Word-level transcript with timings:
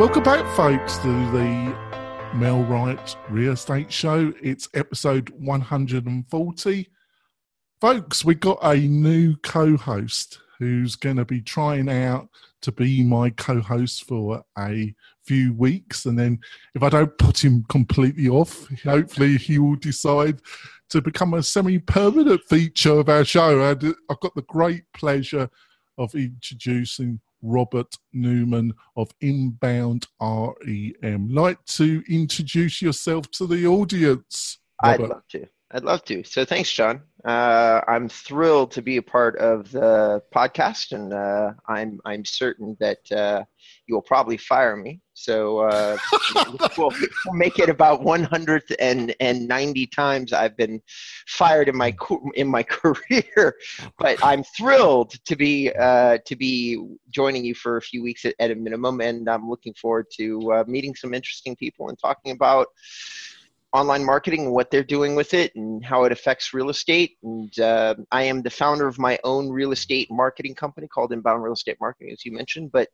Welcome 0.00 0.22
back, 0.22 0.46
folks, 0.56 0.96
to 1.00 1.08
the 1.30 1.76
MailRight 2.32 3.16
Real 3.28 3.52
Estate 3.52 3.92
Show. 3.92 4.32
It's 4.42 4.66
episode 4.72 5.28
140. 5.28 6.88
Folks, 7.82 8.24
we 8.24 8.34
got 8.34 8.58
a 8.62 8.76
new 8.76 9.36
co 9.42 9.76
host 9.76 10.38
who's 10.58 10.96
going 10.96 11.16
to 11.16 11.26
be 11.26 11.42
trying 11.42 11.90
out 11.90 12.30
to 12.62 12.72
be 12.72 13.04
my 13.04 13.28
co 13.28 13.60
host 13.60 14.08
for 14.08 14.42
a 14.58 14.94
few 15.22 15.52
weeks. 15.52 16.06
And 16.06 16.18
then, 16.18 16.40
if 16.74 16.82
I 16.82 16.88
don't 16.88 17.18
put 17.18 17.44
him 17.44 17.66
completely 17.68 18.30
off, 18.30 18.68
hopefully 18.82 19.36
he 19.36 19.58
will 19.58 19.76
decide 19.76 20.40
to 20.88 21.02
become 21.02 21.34
a 21.34 21.42
semi 21.42 21.78
permanent 21.78 22.40
feature 22.48 22.98
of 22.98 23.10
our 23.10 23.26
show. 23.26 23.60
And 23.60 23.94
I've 24.08 24.20
got 24.20 24.34
the 24.34 24.46
great 24.48 24.84
pleasure 24.94 25.50
of 25.98 26.14
introducing 26.14 27.20
Robert 27.42 27.94
Newman 28.12 28.72
of 28.96 29.10
Inbound 29.20 30.06
REM. 30.20 31.28
Like 31.30 31.64
to 31.66 32.02
introduce 32.08 32.82
yourself 32.82 33.30
to 33.32 33.46
the 33.46 33.66
audience? 33.66 34.58
Robert? 34.82 35.02
I'd 35.04 35.08
love 35.10 35.28
to. 35.30 35.48
I'd 35.72 35.84
love 35.84 36.04
to. 36.06 36.24
So 36.24 36.44
thanks, 36.44 36.72
John. 36.72 37.02
Uh, 37.24 37.80
I'm 37.86 38.08
thrilled 38.08 38.72
to 38.72 38.82
be 38.82 38.96
a 38.96 39.02
part 39.02 39.36
of 39.38 39.70
the 39.70 40.20
podcast, 40.34 40.90
and 40.90 41.12
uh, 41.12 41.52
I'm 41.68 42.00
I'm 42.04 42.24
certain 42.24 42.76
that 42.80 42.98
uh, 43.12 43.44
you 43.86 43.94
will 43.94 44.02
probably 44.02 44.36
fire 44.36 44.76
me. 44.76 45.00
So 45.14 45.58
uh, 45.58 45.96
we'll, 46.34 46.68
we'll, 46.78 46.92
make 47.34 47.60
it 47.60 47.68
about 47.68 48.02
190 48.02 49.86
times 49.88 50.32
I've 50.32 50.56
been 50.56 50.82
fired 51.28 51.68
in 51.68 51.76
my 51.76 51.94
in 52.34 52.48
my 52.48 52.62
career. 52.64 53.54
But 53.96 54.18
I'm 54.24 54.42
thrilled 54.42 55.12
to 55.24 55.36
be 55.36 55.70
uh, 55.78 56.18
to 56.26 56.34
be 56.34 56.84
joining 57.10 57.44
you 57.44 57.54
for 57.54 57.76
a 57.76 57.82
few 57.82 58.02
weeks 58.02 58.24
at, 58.24 58.34
at 58.40 58.50
a 58.50 58.56
minimum, 58.56 59.00
and 59.00 59.28
I'm 59.30 59.48
looking 59.48 59.74
forward 59.74 60.06
to 60.16 60.52
uh, 60.52 60.64
meeting 60.66 60.96
some 60.96 61.14
interesting 61.14 61.54
people 61.54 61.90
and 61.90 61.98
talking 61.98 62.32
about 62.32 62.66
online 63.72 64.04
marketing, 64.04 64.46
and 64.46 64.52
what 64.52 64.70
they're 64.70 64.82
doing 64.82 65.14
with 65.14 65.34
it, 65.34 65.54
and 65.54 65.84
how 65.84 66.04
it 66.04 66.12
affects 66.12 66.52
real 66.52 66.70
estate. 66.70 67.16
And 67.22 67.58
uh, 67.60 67.94
I 68.10 68.24
am 68.24 68.42
the 68.42 68.50
founder 68.50 68.88
of 68.88 68.98
my 68.98 69.18
own 69.24 69.48
real 69.48 69.72
estate 69.72 70.08
marketing 70.10 70.54
company 70.54 70.88
called 70.88 71.12
Inbound 71.12 71.42
Real 71.42 71.52
Estate 71.52 71.78
Marketing, 71.80 72.12
as 72.12 72.24
you 72.24 72.32
mentioned. 72.32 72.72
But 72.72 72.88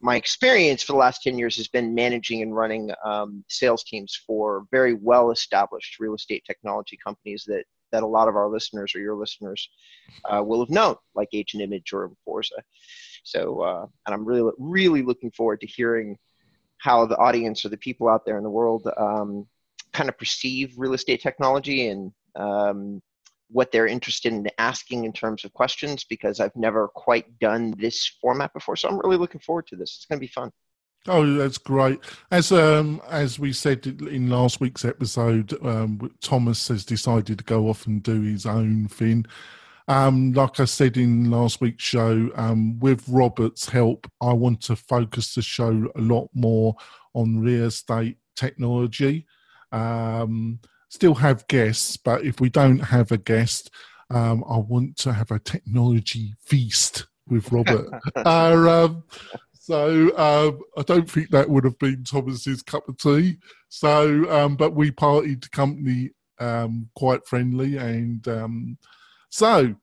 my 0.00 0.16
experience 0.16 0.82
for 0.82 0.92
the 0.92 0.98
last 0.98 1.22
10 1.22 1.38
years 1.38 1.56
has 1.56 1.68
been 1.68 1.94
managing 1.94 2.42
and 2.42 2.54
running 2.54 2.90
um, 3.04 3.44
sales 3.48 3.84
teams 3.84 4.18
for 4.26 4.66
very 4.70 4.94
well 4.94 5.30
established 5.30 5.98
real 6.00 6.14
estate 6.14 6.44
technology 6.46 6.98
companies 7.02 7.44
that, 7.46 7.64
that 7.92 8.02
a 8.02 8.06
lot 8.06 8.28
of 8.28 8.36
our 8.36 8.48
listeners 8.48 8.94
or 8.94 9.00
your 9.00 9.14
listeners 9.14 9.68
uh, 10.24 10.42
will 10.42 10.60
have 10.60 10.70
known, 10.70 10.96
like 11.14 11.28
Agent 11.32 11.62
Image 11.62 11.92
or 11.92 12.10
Forza. 12.24 12.62
So, 13.22 13.60
uh, 13.60 13.86
and 14.06 14.14
I'm 14.14 14.24
really, 14.24 14.50
really 14.58 15.02
looking 15.02 15.30
forward 15.30 15.60
to 15.60 15.66
hearing 15.66 16.16
how 16.78 17.06
the 17.06 17.16
audience 17.16 17.64
or 17.64 17.70
the 17.70 17.76
people 17.76 18.08
out 18.08 18.24
there 18.24 18.36
in 18.36 18.44
the 18.44 18.50
world 18.50 18.88
um, 18.96 19.46
kind 19.96 20.10
of 20.10 20.18
perceive 20.18 20.74
real 20.76 20.92
estate 20.92 21.22
technology 21.22 21.88
and 21.88 22.12
um, 22.36 23.00
what 23.48 23.72
they're 23.72 23.86
interested 23.86 24.32
in 24.32 24.46
asking 24.58 25.04
in 25.04 25.12
terms 25.12 25.44
of 25.44 25.52
questions 25.54 26.04
because 26.04 26.38
I've 26.38 26.54
never 26.54 26.88
quite 26.88 27.38
done 27.38 27.74
this 27.78 28.06
format 28.20 28.52
before. 28.52 28.76
So 28.76 28.88
I'm 28.88 28.98
really 28.98 29.16
looking 29.16 29.40
forward 29.40 29.66
to 29.68 29.76
this. 29.76 29.96
It's 29.96 30.04
going 30.04 30.18
to 30.18 30.26
be 30.26 30.32
fun. 30.32 30.50
Oh, 31.08 31.34
that's 31.34 31.56
great. 31.56 32.00
As 32.30 32.50
um, 32.50 33.00
as 33.08 33.38
we 33.38 33.52
said 33.52 33.86
in 33.86 34.28
last 34.28 34.60
week's 34.60 34.84
episode, 34.84 35.56
um, 35.64 36.10
Thomas 36.20 36.66
has 36.68 36.84
decided 36.84 37.38
to 37.38 37.44
go 37.44 37.68
off 37.68 37.86
and 37.86 38.02
do 38.02 38.22
his 38.22 38.44
own 38.44 38.88
thing. 38.88 39.24
Um, 39.88 40.32
like 40.32 40.58
I 40.58 40.64
said 40.64 40.96
in 40.96 41.30
last 41.30 41.60
week's 41.60 41.84
show, 41.84 42.28
um, 42.34 42.80
with 42.80 43.08
Robert's 43.08 43.68
help, 43.68 44.10
I 44.20 44.32
want 44.32 44.60
to 44.62 44.74
focus 44.74 45.34
the 45.34 45.42
show 45.42 45.88
a 45.94 46.00
lot 46.00 46.28
more 46.34 46.74
on 47.14 47.40
real 47.40 47.66
estate 47.66 48.18
technology. 48.34 49.26
Um, 49.72 50.60
still 50.88 51.14
have 51.14 51.46
guests, 51.48 51.96
but 51.96 52.24
if 52.24 52.40
we 52.40 52.48
don't 52.48 52.78
have 52.78 53.12
a 53.12 53.18
guest, 53.18 53.70
um, 54.10 54.44
I 54.48 54.58
want 54.58 54.96
to 54.98 55.12
have 55.12 55.30
a 55.30 55.38
technology 55.38 56.34
feast 56.40 57.06
with 57.28 57.50
Robert. 57.50 57.88
uh, 58.16 58.84
um, 58.84 59.04
so 59.52 60.16
um, 60.16 60.60
I 60.78 60.82
don't 60.82 61.10
think 61.10 61.30
that 61.30 61.48
would 61.50 61.64
have 61.64 61.78
been 61.78 62.04
Thomas's 62.04 62.62
cup 62.62 62.88
of 62.88 62.98
tea. 62.98 63.38
So, 63.68 64.30
um, 64.30 64.56
but 64.56 64.74
we 64.74 64.90
partied 64.92 65.50
company 65.50 66.10
um, 66.38 66.88
quite 66.94 67.26
friendly, 67.26 67.76
and 67.76 68.26
um, 68.28 68.78
so 69.28 69.74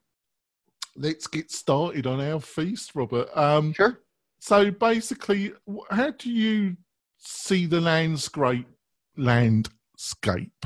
let's 0.96 1.28
get 1.28 1.52
started 1.52 2.08
on 2.08 2.22
our 2.22 2.40
feast, 2.40 2.92
Robert. 2.96 3.36
Um, 3.36 3.74
sure. 3.74 4.00
So 4.40 4.72
basically, 4.72 5.54
how 5.90 6.12
do 6.12 6.32
you 6.32 6.78
see 7.18 7.66
the 7.66 7.82
landscape 7.82 8.68
landscape 9.18 10.66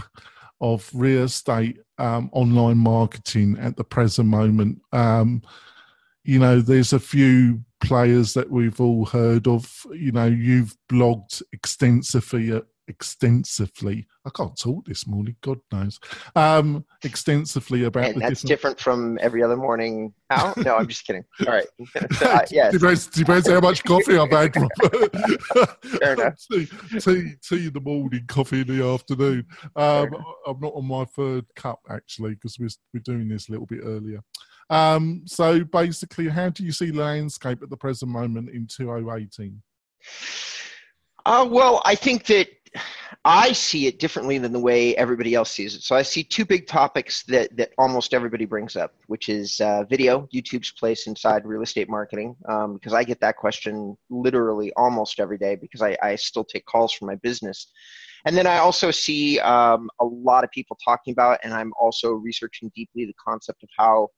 of 0.62 0.90
real 0.94 1.24
estate 1.24 1.80
um, 1.98 2.30
online 2.32 2.78
marketing 2.78 3.58
at 3.60 3.76
the 3.76 3.84
present 3.84 4.28
moment. 4.28 4.82
Um, 4.92 5.42
you 6.24 6.40
know, 6.40 6.60
there's 6.62 6.94
a 6.94 7.00
few 7.00 7.62
players 7.80 8.34
that 8.34 8.50
we've 8.50 8.82
all 8.82 9.06
heard 9.06 9.48
of. 9.48 9.86
You 9.92 10.12
know, 10.12 10.26
you've 10.26 10.76
blogged 10.92 11.42
extensively 11.54 12.52
uh, 12.52 12.62
extensively. 12.88 14.08
I 14.26 14.30
can't 14.30 14.58
talk 14.58 14.86
this 14.86 15.08
morning, 15.08 15.36
God 15.42 15.60
knows. 15.72 16.00
Um, 16.36 16.86
extensively 17.04 17.86
about 17.86 18.06
and 18.06 18.22
that's 18.22 18.42
different... 18.42 18.78
different... 18.78 18.80
from 18.80 19.20
every 19.22 19.44
other 19.44 19.58
morning. 19.58 20.14
How? 20.30 20.54
No, 20.58 20.78
I'm 20.78 20.88
just 20.88 21.06
kidding. 21.06 21.26
All 21.46 21.54
right. 21.54 21.68
So, 22.18 22.26
uh, 22.30 22.46
yes. 22.52 22.74
depends, 22.74 23.08
depends 23.08 23.50
how 23.50 23.60
much 23.60 23.84
coffee 23.84 24.18
I've 24.18 24.32
had. 24.32 24.54
Fair 26.00 26.14
enough. 26.14 26.36
tea, 26.52 26.68
tea, 27.00 27.34
tea 27.42 27.68
in 27.68 27.74
the 27.74 27.82
morning, 27.82 28.24
coffee 28.28 28.62
in 28.62 28.68
the 28.68 28.86
afternoon. 28.86 29.46
Um, 29.76 30.10
I'm 30.46 30.60
not 30.60 30.74
on 30.74 30.86
my 30.86 31.06
third 31.06 31.46
cup 31.56 31.80
actually 31.90 32.36
because 32.36 32.58
we're 32.60 32.70
we're 32.94 33.00
doing 33.02 33.28
this 33.28 33.50
a 33.50 33.52
little 33.52 33.66
bit 33.66 33.82
earlier. 33.84 34.22
Um, 34.70 35.24
so 35.26 35.64
basically, 35.64 36.28
how 36.28 36.50
do 36.50 36.64
you 36.64 36.72
see 36.72 36.92
landscape 36.92 37.64
at 37.64 37.70
the 37.70 37.78
present 37.78 38.12
moment 38.12 38.50
in 38.50 38.68
2018? 38.68 39.62
Uh, 41.26 41.48
well, 41.50 41.82
I 41.86 41.96
think 41.96 42.26
that 42.28 42.48
I 43.26 43.52
see 43.52 43.88
it 43.88 44.00
differently 44.00 44.38
than 44.38 44.54
the 44.54 44.60
way 44.60 44.96
everybody 44.96 45.34
else 45.36 45.52
sees 45.52 45.76
it. 45.76 45.82
So 45.82 45.96
I 45.96 46.02
see 46.02 46.24
two 46.24 46.46
big 46.46 46.68
topics 46.68 47.24
that, 47.24 47.56
that 47.58 47.72
almost 47.78 48.14
everybody 48.14 48.46
brings 48.46 48.76
up, 48.76 48.94
which 49.08 49.30
is 49.30 49.60
uh, 49.60 49.84
video, 49.84 50.28
YouTube's 50.34 50.72
place 50.72 51.08
inside 51.08 51.46
real 51.46 51.62
estate 51.62 51.90
marketing, 51.90 52.36
um, 52.48 52.74
because 52.76 52.94
I 52.94 53.04
get 53.04 53.20
that 53.22 53.38
question 53.38 53.98
literally 54.10 54.72
almost 54.78 55.20
every 55.20 55.38
day 55.38 55.56
because 55.56 55.82
I, 55.82 55.98
I 56.02 56.16
still 56.16 56.46
take 56.46 56.66
calls 56.66 56.94
from 56.94 57.08
my 57.08 57.16
business. 57.16 57.68
And 58.26 58.36
then 58.36 58.48
I 58.48 58.58
also 58.58 58.92
see 58.92 59.40
um, 59.40 59.90
a 60.00 60.06
lot 60.06 60.44
of 60.44 60.52
people 60.52 60.78
talking 60.84 61.12
about, 61.12 61.40
and 61.44 61.54
I'm 61.54 61.72
also 61.80 62.12
researching 62.12 62.72
deeply 62.76 63.06
the 63.06 63.14
concept 63.14 63.64
of 63.64 63.70
how 63.78 64.10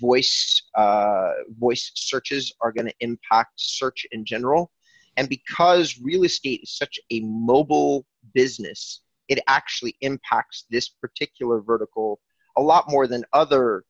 voice 0.00 0.62
uh, 0.74 1.30
voice 1.58 1.92
searches 1.94 2.52
are 2.60 2.72
going 2.72 2.86
to 2.86 2.94
impact 3.00 3.52
search 3.56 4.06
in 4.12 4.24
general 4.24 4.70
and 5.16 5.28
because 5.28 5.98
real 6.02 6.24
estate 6.24 6.60
is 6.62 6.76
such 6.76 6.98
a 7.10 7.20
mobile 7.20 8.06
business, 8.34 9.00
it 9.28 9.40
actually 9.46 9.96
impacts 10.00 10.66
this 10.70 10.88
particular 10.88 11.60
vertical 11.60 12.20
a 12.56 12.62
lot 12.62 12.88
more 12.88 13.06
than 13.06 13.24
other 13.32 13.84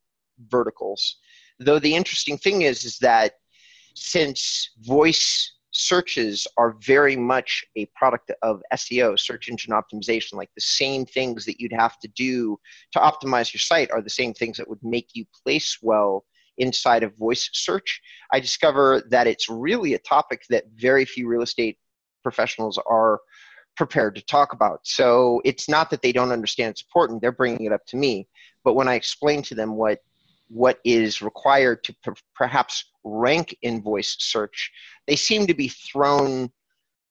verticals. 0.48 1.16
Though 1.58 1.78
the 1.78 1.94
interesting 1.94 2.38
thing 2.38 2.62
is, 2.62 2.84
is 2.84 2.98
that 2.98 3.34
since 3.94 4.70
voice 4.80 5.52
searches 5.72 6.46
are 6.56 6.76
very 6.80 7.16
much 7.16 7.64
a 7.76 7.86
product 7.94 8.32
of 8.42 8.62
SEO, 8.72 9.18
search 9.18 9.48
engine 9.48 9.72
optimization, 9.72 10.34
like 10.34 10.50
the 10.54 10.60
same 10.60 11.04
things 11.04 11.44
that 11.44 11.60
you'd 11.60 11.72
have 11.72 11.98
to 12.00 12.08
do 12.08 12.58
to 12.92 12.98
optimize 12.98 13.52
your 13.52 13.60
site 13.60 13.90
are 13.90 14.00
the 14.00 14.10
same 14.10 14.32
things 14.32 14.56
that 14.56 14.68
would 14.68 14.82
make 14.82 15.08
you 15.12 15.24
place 15.44 15.78
well 15.82 16.24
inside 16.58 17.02
of 17.02 17.16
voice 17.16 17.48
search, 17.52 18.00
I 18.32 18.40
discover 18.40 19.02
that 19.10 19.26
it's 19.26 19.48
really 19.48 19.94
a 19.94 19.98
topic 19.98 20.42
that 20.50 20.64
very 20.74 21.04
few 21.04 21.28
real 21.28 21.42
estate 21.42 21.78
professionals 22.22 22.78
are 22.86 23.20
prepared 23.76 24.14
to 24.16 24.24
talk 24.24 24.52
about. 24.52 24.80
So 24.84 25.40
it's 25.44 25.68
not 25.68 25.90
that 25.90 26.02
they 26.02 26.12
don't 26.12 26.32
understand 26.32 26.70
it's 26.70 26.82
important, 26.82 27.20
they're 27.20 27.32
bringing 27.32 27.66
it 27.66 27.72
up 27.72 27.84
to 27.88 27.96
me. 27.96 28.26
But 28.64 28.74
when 28.74 28.88
I 28.88 28.94
explain 28.94 29.42
to 29.42 29.54
them 29.54 29.74
what 29.76 30.00
what 30.48 30.78
is 30.84 31.22
required 31.22 31.82
to 31.82 31.94
per- 32.04 32.14
perhaps 32.34 32.84
rank 33.02 33.56
in 33.62 33.82
voice 33.82 34.16
search, 34.20 34.70
they 35.08 35.16
seem 35.16 35.46
to 35.46 35.54
be 35.54 35.68
thrown 35.68 36.50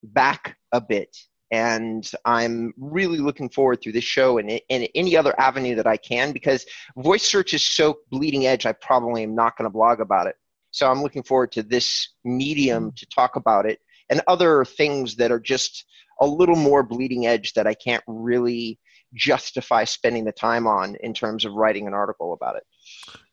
back 0.04 0.58
a 0.72 0.80
bit 0.80 1.16
and 1.56 2.12
I'm 2.26 2.74
really 2.78 3.20
looking 3.20 3.50
forward 3.50 3.82
through 3.82 3.94
this 3.94 4.04
show 4.04 4.40
and, 4.40 4.60
and 4.70 4.90
any 4.94 5.16
other 5.16 5.34
avenue 5.40 5.76
that 5.76 5.88
I 5.88 5.96
can 5.96 6.34
because 6.34 6.66
voice 6.98 7.24
search 7.24 7.54
is 7.54 7.64
so 7.64 8.00
bleeding 8.12 8.46
edge. 8.46 8.66
I 8.66 8.74
probably 8.74 9.24
am 9.24 9.36
not 9.36 9.58
going 9.58 9.64
to 9.64 9.70
blog 9.74 10.02
about 10.02 10.28
it. 10.28 10.36
So 10.72 10.92
I'm 10.92 11.02
looking 11.02 11.24
forward 11.24 11.54
to 11.54 11.64
this 11.64 12.10
medium 12.26 12.92
to 12.98 13.06
talk 13.06 13.38
about 13.38 13.66
it 13.66 13.80
and 14.10 14.22
other 14.28 14.66
things 14.66 15.16
that 15.16 15.32
are 15.32 15.40
just 15.40 15.86
a 16.20 16.28
little 16.28 16.58
more 16.58 16.84
bleeding 16.84 17.26
edge 17.26 17.54
that 17.54 17.68
I 17.68 17.74
can't 17.74 18.04
really 18.06 18.78
justify 19.14 19.86
spending 19.86 20.26
the 20.26 20.34
time 20.34 20.68
on 20.68 20.96
in 20.96 21.14
terms 21.14 21.46
of 21.46 21.54
writing 21.54 21.88
an 21.88 21.94
article 21.94 22.34
about 22.34 22.58
it. 22.58 22.64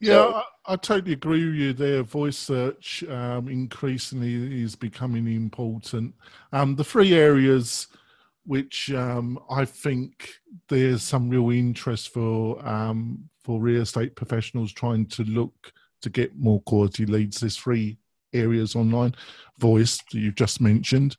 Yeah, 0.01 0.13
so, 0.13 0.35
I, 0.35 0.73
I, 0.75 0.77
totally 0.77 1.15
agree 1.15 1.45
with 1.45 1.55
you 1.57 1.73
there. 1.73 2.03
Voice 2.05 2.39
search 2.39 3.03
um, 3.09 3.49
increasingly 3.49 4.63
is 4.63 4.77
becoming 4.77 5.27
important. 5.27 6.15
Um, 6.53 6.77
the 6.77 6.85
three 6.85 7.15
areas 7.15 7.89
which 8.45 8.91
um, 8.93 9.39
I 9.51 9.65
think 9.65 10.31
there's 10.69 11.03
some 11.03 11.29
real 11.29 11.51
interest 11.51 12.13
for 12.13 12.67
um, 12.67 13.29
for 13.45 13.61
real 13.61 13.83
estate 13.83 14.17
professionals 14.17 14.73
trying 14.73 15.07
to 15.07 15.25
look 15.25 15.73
to 16.03 16.11
get 16.11 16.37
more 16.37 16.61
quality 16.63 17.07
leads. 17.07 17.41
There's 17.41 17.57
three 17.57 17.99
areas 18.33 18.75
online: 18.75 19.15
voice 19.59 20.01
you've 20.13 20.35
just 20.35 20.61
mentioned, 20.61 21.17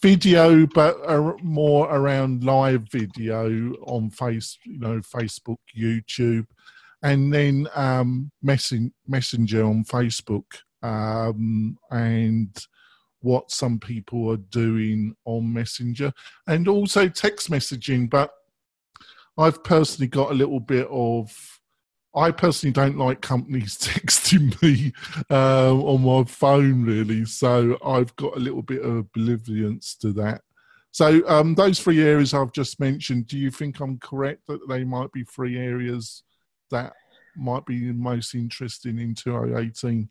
video, 0.00 0.66
but 0.66 0.96
more 1.42 1.94
around 1.94 2.44
live 2.44 2.88
video 2.90 3.72
on 3.86 4.10
face, 4.10 4.58
you 4.64 4.78
know, 4.78 5.00
Facebook, 5.00 5.58
YouTube, 5.76 6.46
and 7.02 7.32
then 7.32 7.68
um, 7.74 8.30
messen- 8.44 8.92
messenger 9.06 9.64
on 9.64 9.84
Facebook, 9.84 10.44
um, 10.82 11.76
and 11.90 12.56
what 13.20 13.50
some 13.50 13.78
people 13.78 14.30
are 14.30 14.36
doing 14.36 15.14
on 15.24 15.52
Messenger, 15.52 16.12
and 16.46 16.68
also 16.68 17.08
text 17.08 17.50
messaging. 17.50 18.08
But 18.08 18.30
I've 19.38 19.62
personally 19.64 20.08
got 20.08 20.30
a 20.30 20.34
little 20.34 20.60
bit 20.60 20.86
of 20.90 21.56
I 22.16 22.30
personally 22.30 22.72
don't 22.72 22.96
like 22.96 23.20
companies 23.20 23.76
texting 23.78 24.60
me 24.62 24.92
uh, 25.30 25.74
on 25.74 26.02
my 26.02 26.24
phone, 26.24 26.84
really. 26.84 27.26
So 27.26 27.78
I've 27.84 28.16
got 28.16 28.36
a 28.36 28.40
little 28.40 28.62
bit 28.62 28.82
of 28.82 28.96
oblivience 28.96 29.94
to 29.96 30.12
that. 30.14 30.40
So 30.92 31.20
um, 31.28 31.54
those 31.54 31.78
three 31.78 32.02
areas 32.02 32.32
I've 32.32 32.52
just 32.52 32.80
mentioned, 32.80 33.26
do 33.26 33.36
you 33.36 33.50
think 33.50 33.80
I'm 33.80 33.98
correct 33.98 34.46
that 34.46 34.66
they 34.66 34.82
might 34.82 35.12
be 35.12 35.24
three 35.24 35.58
areas 35.58 36.22
that 36.70 36.94
might 37.36 37.66
be 37.66 37.92
most 37.92 38.34
interesting 38.34 38.98
in 38.98 39.14
2018? 39.14 40.08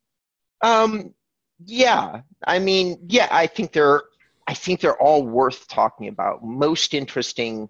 Um, 0.61 1.15
yeah, 1.63 2.21
I 2.45 2.59
mean, 2.59 2.97
yeah, 3.07 3.27
I 3.31 3.47
think 3.47 3.71
they're, 3.71 4.03
I 4.47 4.53
think 4.53 4.79
they're 4.81 5.01
all 5.01 5.25
worth 5.25 5.67
talking 5.67 6.07
about. 6.07 6.43
Most 6.43 6.93
interesting 6.93 7.69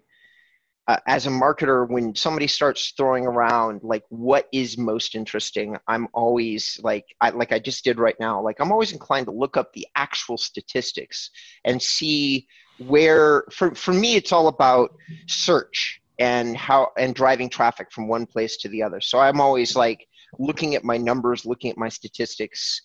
uh, 0.88 0.98
as 1.06 1.26
a 1.26 1.30
marketer 1.30 1.88
when 1.88 2.14
somebody 2.14 2.46
starts 2.46 2.92
throwing 2.96 3.26
around 3.26 3.80
like 3.82 4.04
what 4.08 4.46
is 4.52 4.78
most 4.78 5.14
interesting 5.14 5.76
i'm 5.88 6.06
always 6.14 6.78
like 6.82 7.04
I, 7.20 7.30
like 7.30 7.52
i 7.52 7.58
just 7.58 7.84
did 7.84 7.98
right 7.98 8.14
now 8.20 8.40
like 8.40 8.60
i'm 8.60 8.70
always 8.70 8.92
inclined 8.92 9.26
to 9.26 9.32
look 9.32 9.56
up 9.56 9.72
the 9.72 9.86
actual 9.96 10.38
statistics 10.38 11.30
and 11.64 11.82
see 11.82 12.46
where 12.78 13.44
for, 13.50 13.74
for 13.74 13.92
me 13.92 14.14
it's 14.14 14.32
all 14.32 14.48
about 14.48 14.90
search 15.26 16.00
and 16.18 16.56
how 16.56 16.92
and 16.96 17.14
driving 17.14 17.48
traffic 17.48 17.90
from 17.90 18.08
one 18.08 18.26
place 18.26 18.56
to 18.58 18.68
the 18.68 18.82
other 18.82 19.00
so 19.00 19.18
i'm 19.18 19.40
always 19.40 19.74
like 19.74 20.06
looking 20.38 20.74
at 20.74 20.84
my 20.84 20.96
numbers 20.96 21.44
looking 21.44 21.70
at 21.70 21.78
my 21.78 21.88
statistics 21.88 22.80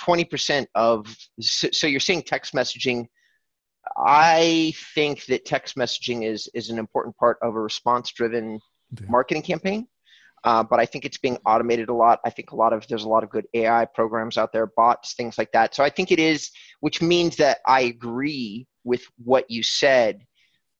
20% 0.00 0.66
of 0.74 1.06
so, 1.40 1.68
so 1.72 1.86
you're 1.86 2.00
seeing 2.00 2.22
text 2.22 2.54
messaging 2.54 3.06
I 3.96 4.74
think 4.94 5.26
that 5.26 5.44
text 5.44 5.76
messaging 5.76 6.26
is 6.26 6.48
is 6.54 6.70
an 6.70 6.78
important 6.78 7.16
part 7.16 7.38
of 7.42 7.54
a 7.54 7.60
response 7.60 8.10
driven 8.12 8.60
yeah. 8.98 9.06
marketing 9.08 9.42
campaign. 9.42 9.86
Uh, 10.44 10.62
but 10.62 10.78
I 10.78 10.86
think 10.86 11.04
it's 11.04 11.18
being 11.18 11.38
automated 11.44 11.88
a 11.88 11.94
lot. 11.94 12.20
I 12.24 12.30
think 12.30 12.52
a 12.52 12.56
lot 12.56 12.72
of 12.72 12.86
there's 12.86 13.04
a 13.04 13.08
lot 13.08 13.24
of 13.24 13.30
good 13.30 13.46
AI 13.54 13.84
programs 13.84 14.38
out 14.38 14.52
there, 14.52 14.66
bots, 14.76 15.14
things 15.14 15.38
like 15.38 15.50
that. 15.52 15.74
So 15.74 15.82
I 15.82 15.90
think 15.90 16.12
it 16.12 16.20
is, 16.20 16.50
which 16.80 17.02
means 17.02 17.36
that 17.36 17.58
I 17.66 17.82
agree 17.82 18.66
with 18.84 19.04
what 19.24 19.50
you 19.50 19.62
said. 19.62 20.20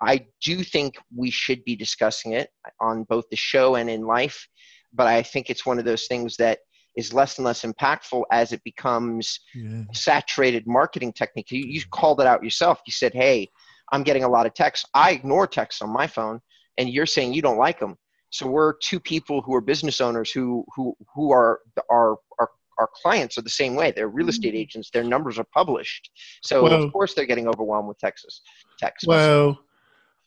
I 0.01 0.27
do 0.43 0.63
think 0.63 0.99
we 1.15 1.31
should 1.31 1.65
be 1.65 1.75
discussing 1.75 2.33
it 2.33 2.51
on 2.81 3.05
both 3.05 3.25
the 3.31 3.37
show 3.37 3.77
and 3.77 3.89
in 3.89 4.03
life, 4.03 4.47
but 4.93 5.07
I 5.07 5.23
think 5.23 5.49
it's 5.49 5.67
one 5.67 5.79
of 5.79 5.85
those 5.85 6.07
things 6.07 6.37
that 6.37 6.59
is 6.97 7.13
less 7.13 7.39
and 7.39 7.45
less 7.45 7.63
impactful 7.63 8.25
as 8.33 8.53
it 8.53 8.63
becomes 8.65 9.41
yeah. 9.55 9.83
saturated 9.93 10.67
marketing 10.67 11.13
technique. 11.13 11.51
You, 11.51 11.65
you 11.67 11.83
called 11.91 12.21
it 12.21 12.27
out 12.27 12.43
yourself. 12.43 12.81
You 12.87 12.93
said, 12.93 13.13
"Hey, 13.13 13.51
I'm 13.93 14.03
getting 14.03 14.25
a 14.25 14.29
lot 14.29 14.47
of 14.47 14.55
texts. 14.55 14.89
I 14.95 15.13
ignore 15.13 15.47
texts 15.47 15.83
on 15.83 15.91
my 15.91 16.07
phone, 16.07 16.41
and 16.79 16.89
you're 16.89 17.07
saying 17.07 17.35
you 17.35 17.43
don't 17.43 17.59
like 17.59 17.79
them." 17.79 17.97
So 18.31 18.47
we're 18.47 18.75
two 18.75 19.01
people 19.01 19.43
who 19.43 19.55
are 19.55 19.61
business 19.61 20.01
owners 20.01 20.31
who 20.31 20.65
who 20.75 20.97
who 21.15 21.33
are 21.33 21.61
our 21.91 22.17
our 22.39 22.51
our 22.79 22.89
clients 23.03 23.39
are 23.39 23.43
the 23.43 23.51
same 23.51 23.75
way. 23.75 23.91
They're 23.91 24.09
real 24.09 24.29
estate 24.29 24.51
mm-hmm. 24.51 24.59
agents. 24.59 24.91
Their 24.91 25.05
numbers 25.05 25.39
are 25.39 25.47
published. 25.55 26.11
So 26.43 26.65
well, 26.65 26.85
of 26.85 26.93
course 26.93 27.15
they're 27.15 27.27
getting 27.27 27.49
overwhelmed 27.49 27.89
with 27.89 27.99
Texas 27.99 28.43
text. 28.79 29.07
Well, 29.07 29.59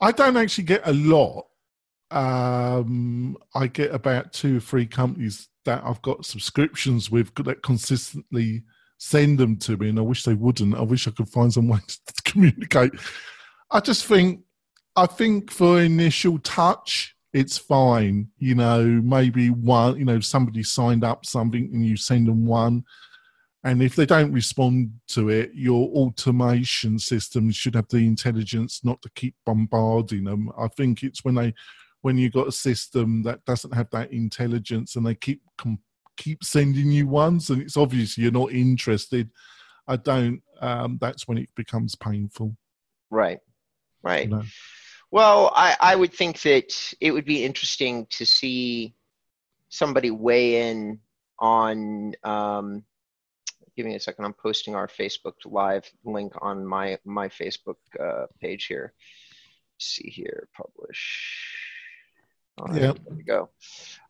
I 0.01 0.11
don't 0.11 0.37
actually 0.37 0.63
get 0.63 0.81
a 0.85 0.93
lot. 0.93 1.45
Um, 2.11 3.37
I 3.53 3.67
get 3.67 3.93
about 3.93 4.33
two 4.33 4.57
or 4.57 4.59
three 4.59 4.87
companies 4.87 5.47
that 5.65 5.83
I've 5.85 6.01
got 6.01 6.25
subscriptions 6.25 7.11
with 7.11 7.33
that 7.43 7.61
consistently 7.61 8.63
send 8.97 9.37
them 9.37 9.57
to 9.57 9.77
me, 9.77 9.89
and 9.89 9.99
I 9.99 10.01
wish 10.01 10.23
they 10.23 10.33
wouldn't. 10.33 10.75
I 10.75 10.81
wish 10.81 11.07
I 11.07 11.11
could 11.11 11.29
find 11.29 11.51
some 11.51 11.67
way 11.69 11.79
to 11.87 12.21
communicate. 12.23 12.91
I 13.71 13.79
just 13.79 14.05
think, 14.05 14.41
I 14.95 15.05
think 15.05 15.51
for 15.51 15.81
initial 15.81 16.39
touch, 16.39 17.15
it's 17.33 17.57
fine. 17.57 18.29
You 18.37 18.55
know, 18.55 18.83
maybe 18.83 19.49
one, 19.49 19.97
you 19.97 20.05
know, 20.05 20.19
somebody 20.19 20.63
signed 20.63 21.03
up 21.03 21.25
something 21.25 21.69
and 21.71 21.85
you 21.85 21.95
send 21.95 22.27
them 22.27 22.45
one. 22.45 22.83
And 23.63 23.83
if 23.83 23.95
they 23.95 24.05
don't 24.05 24.31
respond 24.31 24.93
to 25.09 25.29
it, 25.29 25.51
your 25.53 25.89
automation 25.89 26.97
system 26.97 27.51
should 27.51 27.75
have 27.75 27.89
the 27.89 27.97
intelligence 27.97 28.81
not 28.83 29.01
to 29.01 29.11
keep 29.15 29.35
bombarding 29.45 30.23
them. 30.23 30.49
I 30.57 30.69
think 30.69 31.03
it's 31.03 31.25
when 31.25 31.35
they 31.35 31.53
when 32.01 32.17
you've 32.17 32.33
got 32.33 32.47
a 32.47 32.51
system 32.51 33.23
that 33.23 33.43
doesn't 33.45 33.73
have 33.73 33.89
that 33.91 34.11
intelligence 34.11 34.95
and 34.95 35.05
they 35.05 35.15
keep 35.15 35.41
com- 35.57 35.79
keep 36.17 36.43
sending 36.43 36.91
you 36.91 37.07
ones 37.07 37.49
and 37.49 37.61
it's 37.61 37.77
obvious 37.77 38.17
you're 38.17 38.31
not 38.31 38.51
interested 38.51 39.29
i 39.87 39.95
don't 39.95 40.41
um, 40.61 40.97
that's 40.99 41.27
when 41.27 41.37
it 41.37 41.49
becomes 41.55 41.95
painful. 41.95 42.55
Right. 43.09 43.39
Right. 44.03 44.25
You 44.25 44.35
know? 44.35 44.43
well 45.11 45.51
I, 45.55 45.75
I 45.79 45.95
would 45.95 46.13
think 46.13 46.41
that 46.41 46.93
it 47.01 47.11
would 47.11 47.25
be 47.25 47.43
interesting 47.43 48.05
to 48.11 48.25
see 48.25 48.93
somebody 49.69 50.11
weigh 50.11 50.69
in 50.69 50.99
on 51.39 52.13
um, 52.23 52.83
give 53.75 53.85
me 53.85 53.95
a 53.95 53.99
second 53.99 54.25
i'm 54.25 54.33
posting 54.33 54.75
our 54.75 54.87
facebook 54.87 55.35
live 55.45 55.89
link 56.03 56.33
on 56.41 56.65
my 56.65 56.97
my 57.05 57.29
facebook 57.29 57.77
uh, 57.99 58.25
page 58.41 58.65
here. 58.65 58.93
Let's 59.75 59.85
see 59.85 60.09
here 60.09 60.49
publish 60.55 61.68
all 62.59 62.67
right, 62.67 62.81
yep. 62.81 62.99
there 63.05 63.15
we 63.15 63.23
go. 63.23 63.49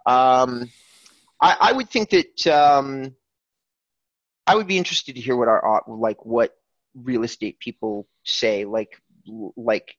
Um, 0.05 0.69
I, 1.41 1.55
I, 1.59 1.71
would 1.73 1.89
think 1.89 2.09
that 2.09 2.47
um, 2.47 3.15
I 4.47 4.55
would 4.55 4.67
be 4.67 4.77
interested 4.77 5.15
to 5.15 5.21
hear 5.21 5.35
what 5.35 5.47
our 5.47 5.83
like 5.88 6.25
what 6.25 6.55
real 6.95 7.23
estate 7.23 7.59
people 7.59 8.07
say, 8.25 8.65
like 8.65 9.01
like 9.55 9.95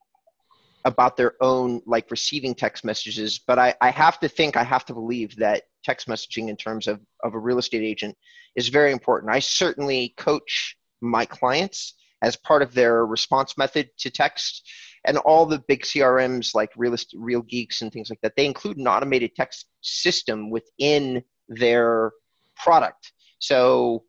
about 0.84 1.16
their 1.16 1.34
own 1.40 1.82
like 1.86 2.10
receiving 2.10 2.54
text 2.54 2.84
messages. 2.84 3.38
But 3.38 3.58
I, 3.58 3.74
I 3.80 3.90
have 3.90 4.18
to 4.20 4.28
think, 4.28 4.56
I 4.56 4.64
have 4.64 4.84
to 4.86 4.94
believe 4.94 5.36
that 5.36 5.64
text 5.84 6.08
messaging 6.08 6.48
in 6.48 6.56
terms 6.56 6.88
of, 6.88 7.00
of 7.22 7.34
a 7.34 7.38
real 7.38 7.58
estate 7.58 7.82
agent 7.82 8.16
is 8.56 8.68
very 8.68 8.92
important. 8.92 9.32
I 9.32 9.40
certainly 9.40 10.14
coach 10.16 10.76
my 11.00 11.24
clients 11.24 11.94
as 12.22 12.36
part 12.36 12.62
of 12.62 12.74
their 12.74 13.04
response 13.04 13.56
method 13.56 13.90
to 13.98 14.10
text 14.10 14.68
and 15.06 15.16
all 15.18 15.46
the 15.46 15.62
big 15.66 15.82
crms 15.82 16.54
like 16.54 16.70
real, 16.76 16.94
real 17.14 17.42
geeks 17.42 17.82
and 17.82 17.92
things 17.92 18.10
like 18.10 18.20
that 18.22 18.34
they 18.36 18.46
include 18.46 18.76
an 18.76 18.86
automated 18.86 19.34
text 19.34 19.66
system 19.80 20.50
within 20.50 21.22
their 21.50 22.12
product. 22.56 23.12
So 23.38 24.04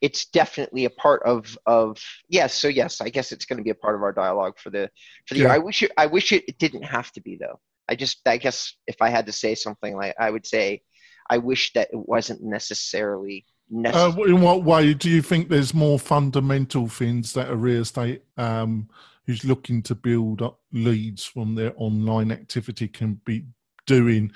it's 0.00 0.26
definitely 0.26 0.84
a 0.84 0.90
part 0.90 1.22
of 1.24 1.56
of 1.66 1.98
yes 2.28 2.52
so 2.52 2.68
yes 2.68 3.00
i 3.00 3.08
guess 3.08 3.32
it's 3.32 3.46
going 3.46 3.56
to 3.56 3.62
be 3.62 3.70
a 3.70 3.74
part 3.74 3.94
of 3.94 4.02
our 4.02 4.12
dialogue 4.12 4.58
for 4.58 4.68
the 4.68 4.90
for 5.26 5.34
the 5.34 5.40
yeah. 5.40 5.46
year 5.46 5.54
i 5.54 5.58
wish 5.58 5.82
it 5.82 5.90
i 5.96 6.04
wish 6.04 6.32
it, 6.32 6.44
it 6.46 6.58
didn't 6.58 6.82
have 6.82 7.10
to 7.12 7.22
be 7.22 7.38
though. 7.40 7.58
I 7.88 7.94
just 7.94 8.20
i 8.26 8.36
guess 8.36 8.74
if 8.86 8.96
i 9.00 9.08
had 9.08 9.26
to 9.26 9.32
say 9.32 9.54
something 9.54 9.96
like 9.96 10.14
i 10.18 10.30
would 10.30 10.46
say 10.46 10.82
i 11.30 11.38
wish 11.38 11.72
that 11.72 11.88
it 11.92 12.08
wasn't 12.08 12.42
necessarily 12.42 13.46
uh, 13.86 14.12
in 14.26 14.42
what 14.42 14.62
way 14.62 14.92
do 14.92 15.08
you 15.08 15.22
think 15.22 15.48
there's 15.48 15.72
more 15.72 15.98
fundamental 15.98 16.86
things 16.86 17.32
that 17.32 17.50
a 17.50 17.56
real 17.56 17.80
estate 17.80 18.22
um, 18.36 18.90
who's 19.26 19.44
looking 19.44 19.82
to 19.82 19.94
build 19.94 20.42
up 20.42 20.60
leads 20.72 21.24
from 21.24 21.54
their 21.54 21.72
online 21.76 22.30
activity 22.30 22.88
can 22.88 23.20
be 23.24 23.44
doing 23.86 24.32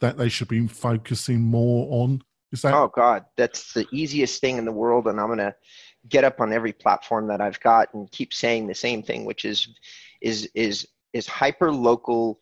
that 0.00 0.16
they 0.16 0.28
should 0.28 0.48
be 0.48 0.66
focusing 0.66 1.40
more 1.40 1.86
on? 1.90 2.22
Is 2.52 2.62
that? 2.62 2.74
Oh 2.74 2.90
God, 2.94 3.24
that's 3.36 3.72
the 3.72 3.86
easiest 3.92 4.40
thing 4.40 4.58
in 4.58 4.64
the 4.64 4.72
world, 4.72 5.06
and 5.06 5.20
I'm 5.20 5.28
gonna 5.28 5.54
get 6.08 6.24
up 6.24 6.40
on 6.40 6.52
every 6.52 6.72
platform 6.72 7.26
that 7.28 7.40
I've 7.40 7.60
got 7.60 7.92
and 7.94 8.10
keep 8.10 8.32
saying 8.32 8.66
the 8.66 8.74
same 8.74 9.02
thing, 9.02 9.24
which 9.24 9.44
is 9.44 9.68
is 10.20 10.48
is 10.54 10.86
is 11.12 11.26
hyper 11.26 11.72
local 11.72 12.40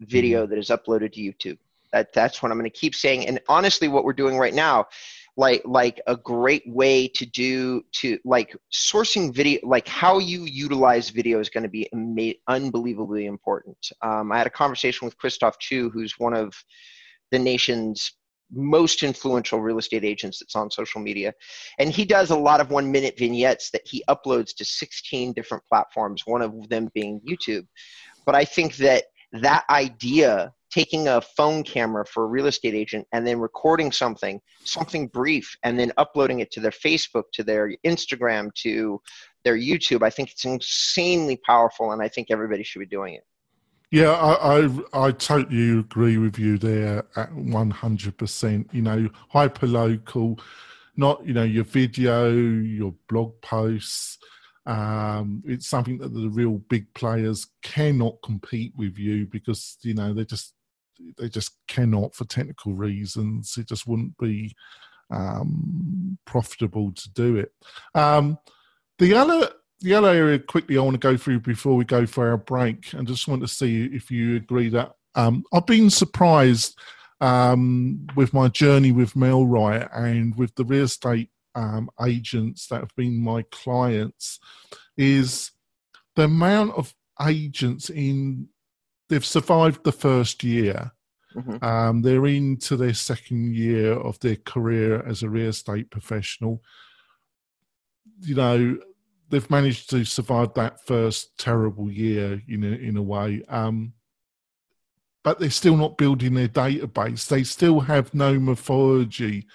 video 0.00 0.42
mm-hmm. 0.42 0.50
that 0.50 0.58
is 0.58 0.68
uploaded 0.68 1.12
to 1.12 1.20
YouTube. 1.20 1.58
That 1.92 2.12
that's 2.12 2.42
what 2.42 2.52
I'm 2.52 2.58
going 2.58 2.70
to 2.70 2.78
keep 2.78 2.94
saying. 2.94 3.26
And 3.26 3.40
honestly, 3.48 3.88
what 3.88 4.04
we're 4.04 4.12
doing 4.12 4.38
right 4.38 4.54
now, 4.54 4.86
like 5.40 5.62
like 5.64 6.00
a 6.06 6.16
great 6.16 6.62
way 6.66 7.08
to 7.08 7.24
do 7.24 7.82
to 7.92 8.18
like 8.26 8.54
sourcing 8.70 9.34
video 9.34 9.58
like 9.66 9.88
how 9.88 10.18
you 10.18 10.44
utilize 10.44 11.08
video 11.08 11.40
is 11.40 11.48
going 11.48 11.62
to 11.62 11.68
be 11.70 11.88
ama- 11.94 12.40
unbelievably 12.46 13.24
important. 13.24 13.78
Um, 14.02 14.30
i 14.30 14.38
had 14.38 14.46
a 14.46 14.56
conversation 14.62 15.06
with 15.06 15.16
Christophe 15.16 15.58
Choo 15.58 15.88
who's 15.90 16.14
one 16.18 16.34
of 16.34 16.52
the 17.32 17.38
nation's 17.38 18.12
most 18.52 19.02
influential 19.02 19.60
real 19.60 19.78
estate 19.78 20.04
agents 20.04 20.40
that's 20.40 20.56
on 20.56 20.70
social 20.70 21.00
media 21.00 21.32
and 21.78 21.88
he 21.90 22.04
does 22.04 22.30
a 22.30 22.36
lot 22.36 22.60
of 22.60 22.70
one 22.70 22.90
minute 22.90 23.14
vignettes 23.16 23.70
that 23.70 23.86
he 23.86 24.04
uploads 24.08 24.54
to 24.56 24.64
16 24.64 25.32
different 25.32 25.64
platforms 25.68 26.22
one 26.26 26.42
of 26.42 26.68
them 26.68 26.88
being 26.92 27.20
youtube. 27.30 27.66
But 28.26 28.34
i 28.34 28.44
think 28.44 28.76
that 28.76 29.04
that 29.32 29.64
idea 29.70 30.52
taking 30.70 31.08
a 31.08 31.20
phone 31.20 31.62
camera 31.62 32.04
for 32.06 32.24
a 32.24 32.26
real 32.26 32.46
estate 32.46 32.74
agent 32.74 33.06
and 33.12 33.26
then 33.26 33.40
recording 33.40 33.90
something, 33.90 34.40
something 34.64 35.08
brief, 35.08 35.56
and 35.62 35.78
then 35.78 35.92
uploading 35.96 36.40
it 36.40 36.50
to 36.52 36.60
their 36.60 36.70
Facebook, 36.70 37.24
to 37.32 37.42
their 37.42 37.74
Instagram, 37.84 38.54
to 38.54 39.00
their 39.44 39.56
YouTube, 39.56 40.02
I 40.02 40.10
think 40.10 40.30
it's 40.30 40.44
insanely 40.44 41.40
powerful, 41.46 41.92
and 41.92 42.02
I 42.02 42.08
think 42.08 42.28
everybody 42.30 42.62
should 42.62 42.80
be 42.80 42.86
doing 42.86 43.14
it. 43.14 43.24
Yeah, 43.90 44.12
I, 44.12 44.60
I, 44.60 45.06
I 45.06 45.12
totally 45.12 45.80
agree 45.80 46.16
with 46.16 46.38
you 46.38 46.58
there 46.58 47.04
at 47.16 47.34
one 47.34 47.70
hundred 47.70 48.16
percent. 48.16 48.68
You 48.72 48.82
know, 48.82 49.08
hyper 49.30 49.66
local, 49.66 50.38
not 50.96 51.26
you 51.26 51.34
know 51.34 51.42
your 51.42 51.64
video, 51.64 52.30
your 52.30 52.94
blog 53.08 53.40
posts. 53.40 54.18
Um, 54.66 55.42
it's 55.44 55.66
something 55.66 55.98
that 55.98 56.14
the 56.14 56.28
real 56.28 56.58
big 56.68 56.92
players 56.94 57.48
cannot 57.62 58.22
compete 58.22 58.72
with 58.76 58.96
you 58.96 59.26
because 59.26 59.78
you 59.82 59.94
know 59.94 60.12
they 60.14 60.24
just 60.24 60.54
they 61.18 61.28
just 61.28 61.56
cannot 61.68 62.14
for 62.14 62.24
technical 62.24 62.74
reasons. 62.74 63.56
It 63.56 63.68
just 63.68 63.86
wouldn't 63.86 64.16
be 64.18 64.54
um, 65.10 66.18
profitable 66.24 66.92
to 66.92 67.10
do 67.12 67.36
it. 67.36 67.52
Um, 67.94 68.38
the 68.98 69.14
other 69.14 69.50
the 69.80 69.94
other 69.94 70.08
area 70.08 70.38
quickly 70.38 70.76
I 70.76 70.82
want 70.82 70.94
to 70.94 70.98
go 70.98 71.16
through 71.16 71.40
before 71.40 71.74
we 71.74 71.84
go 71.84 72.06
for 72.06 72.30
our 72.30 72.36
break, 72.36 72.92
and 72.92 73.08
just 73.08 73.28
want 73.28 73.42
to 73.42 73.48
see 73.48 73.84
if 73.86 74.10
you 74.10 74.36
agree 74.36 74.68
that 74.70 74.92
um, 75.14 75.44
I've 75.52 75.66
been 75.66 75.90
surprised 75.90 76.78
um, 77.20 78.06
with 78.16 78.32
my 78.32 78.48
journey 78.48 78.92
with 78.92 79.14
MailRight 79.14 79.88
and 79.94 80.36
with 80.36 80.54
the 80.54 80.64
real 80.64 80.84
estate 80.84 81.30
um, 81.54 81.90
agents 82.04 82.66
that 82.68 82.80
have 82.80 82.94
been 82.96 83.22
my 83.22 83.44
clients 83.50 84.38
is 84.96 85.50
the 86.16 86.24
amount 86.24 86.72
of 86.74 86.94
agents 87.20 87.90
in 87.90 88.48
they've 89.10 89.26
survived 89.26 89.84
the 89.84 89.92
first 89.92 90.42
year. 90.42 90.92
Mm-hmm. 91.34 91.64
Um, 91.64 92.02
they're 92.02 92.26
into 92.26 92.76
their 92.76 92.94
second 92.94 93.54
year 93.54 93.92
of 93.92 94.18
their 94.20 94.36
career 94.36 95.04
as 95.06 95.22
a 95.22 95.28
real 95.28 95.50
estate 95.50 95.90
professional. 95.90 96.62
You 98.20 98.34
know, 98.34 98.78
they've 99.28 99.50
managed 99.50 99.90
to 99.90 100.04
survive 100.04 100.54
that 100.54 100.84
first 100.86 101.36
terrible 101.38 101.90
year 101.90 102.40
in 102.48 102.64
a, 102.64 102.68
in 102.68 102.96
a 102.96 103.02
way. 103.02 103.42
Um, 103.48 103.92
but 105.22 105.38
they're 105.38 105.50
still 105.50 105.76
not 105.76 105.98
building 105.98 106.34
their 106.34 106.48
database. 106.48 107.28
They 107.28 107.44
still 107.44 107.80
have 107.80 108.14
no 108.14 108.38
mythology 108.38 109.46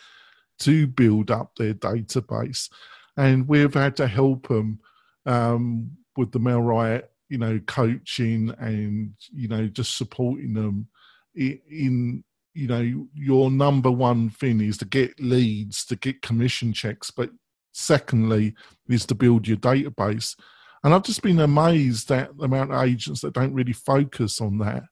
to 0.59 0.87
build 0.87 1.31
up 1.31 1.55
their 1.55 1.73
database. 1.73 2.69
And 3.17 3.47
we've 3.47 3.73
had 3.73 3.95
to 3.97 4.07
help 4.07 4.47
them 4.47 4.79
um, 5.25 5.91
with 6.15 6.31
the 6.31 6.39
MailRight 6.39 7.03
you 7.29 7.37
know, 7.37 7.59
coaching 7.65 8.53
and 8.59 9.13
you 9.33 9.47
know 9.47 9.67
just 9.67 9.97
supporting 9.97 10.53
them 10.53 10.87
in, 11.35 12.23
you 12.53 12.67
know 12.67 13.07
your 13.13 13.51
number 13.51 13.91
one 13.91 14.29
thing 14.29 14.61
is 14.61 14.77
to 14.77 14.85
get 14.85 15.19
leads 15.19 15.85
to 15.85 15.95
get 15.97 16.21
commission 16.21 16.71
checks 16.73 17.11
but 17.11 17.29
secondly 17.73 18.55
is 18.87 19.05
to 19.05 19.13
build 19.13 19.47
your 19.47 19.57
database 19.57 20.35
and 20.83 20.93
i've 20.93 21.03
just 21.03 21.21
been 21.21 21.39
amazed 21.39 22.09
at 22.11 22.35
the 22.37 22.45
amount 22.45 22.71
of 22.71 22.81
agents 22.81 23.21
that 23.21 23.33
don't 23.33 23.53
really 23.53 23.73
focus 23.73 24.39
on 24.39 24.57
that. 24.57 24.83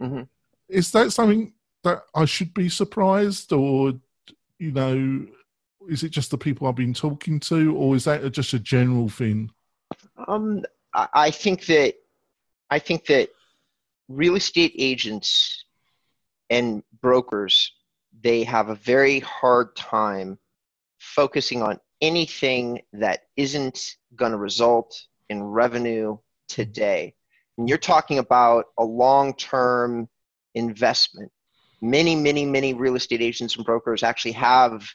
Mm-hmm. 0.00 0.22
Is 0.68 0.90
that 0.92 1.12
something 1.12 1.52
that 1.82 2.02
i 2.14 2.24
should 2.24 2.52
be 2.54 2.68
surprised 2.68 3.52
or 3.52 3.92
you 4.58 4.72
know 4.72 5.26
is 5.88 6.02
it 6.02 6.08
just 6.08 6.30
the 6.30 6.38
people 6.38 6.66
i've 6.66 6.74
been 6.74 6.94
talking 6.94 7.38
to 7.38 7.76
or 7.76 7.94
is 7.94 8.04
that 8.04 8.28
just 8.32 8.54
a 8.54 8.58
general 8.58 9.08
thing 9.08 9.50
um 10.26 10.62
I 10.94 11.30
think 11.30 11.66
that 11.66 11.94
I 12.70 12.78
think 12.78 13.06
that 13.06 13.30
real 14.08 14.36
estate 14.36 14.74
agents 14.76 15.64
and 16.50 16.82
brokers 17.00 17.72
they 18.22 18.44
have 18.44 18.68
a 18.68 18.74
very 18.76 19.20
hard 19.20 19.74
time 19.76 20.38
focusing 20.98 21.62
on 21.62 21.80
anything 22.00 22.80
that 22.92 23.22
isn't 23.36 23.96
going 24.14 24.32
to 24.32 24.38
result 24.38 25.00
in 25.28 25.42
revenue 25.42 26.16
today. 26.48 27.14
And 27.58 27.68
you're 27.68 27.78
talking 27.78 28.18
about 28.18 28.66
a 28.78 28.84
long-term 28.84 30.08
investment. 30.54 31.30
Many, 31.80 32.14
many, 32.14 32.46
many 32.46 32.74
real 32.74 32.96
estate 32.96 33.20
agents 33.20 33.56
and 33.56 33.64
brokers 33.64 34.02
actually 34.02 34.32
have 34.32 34.86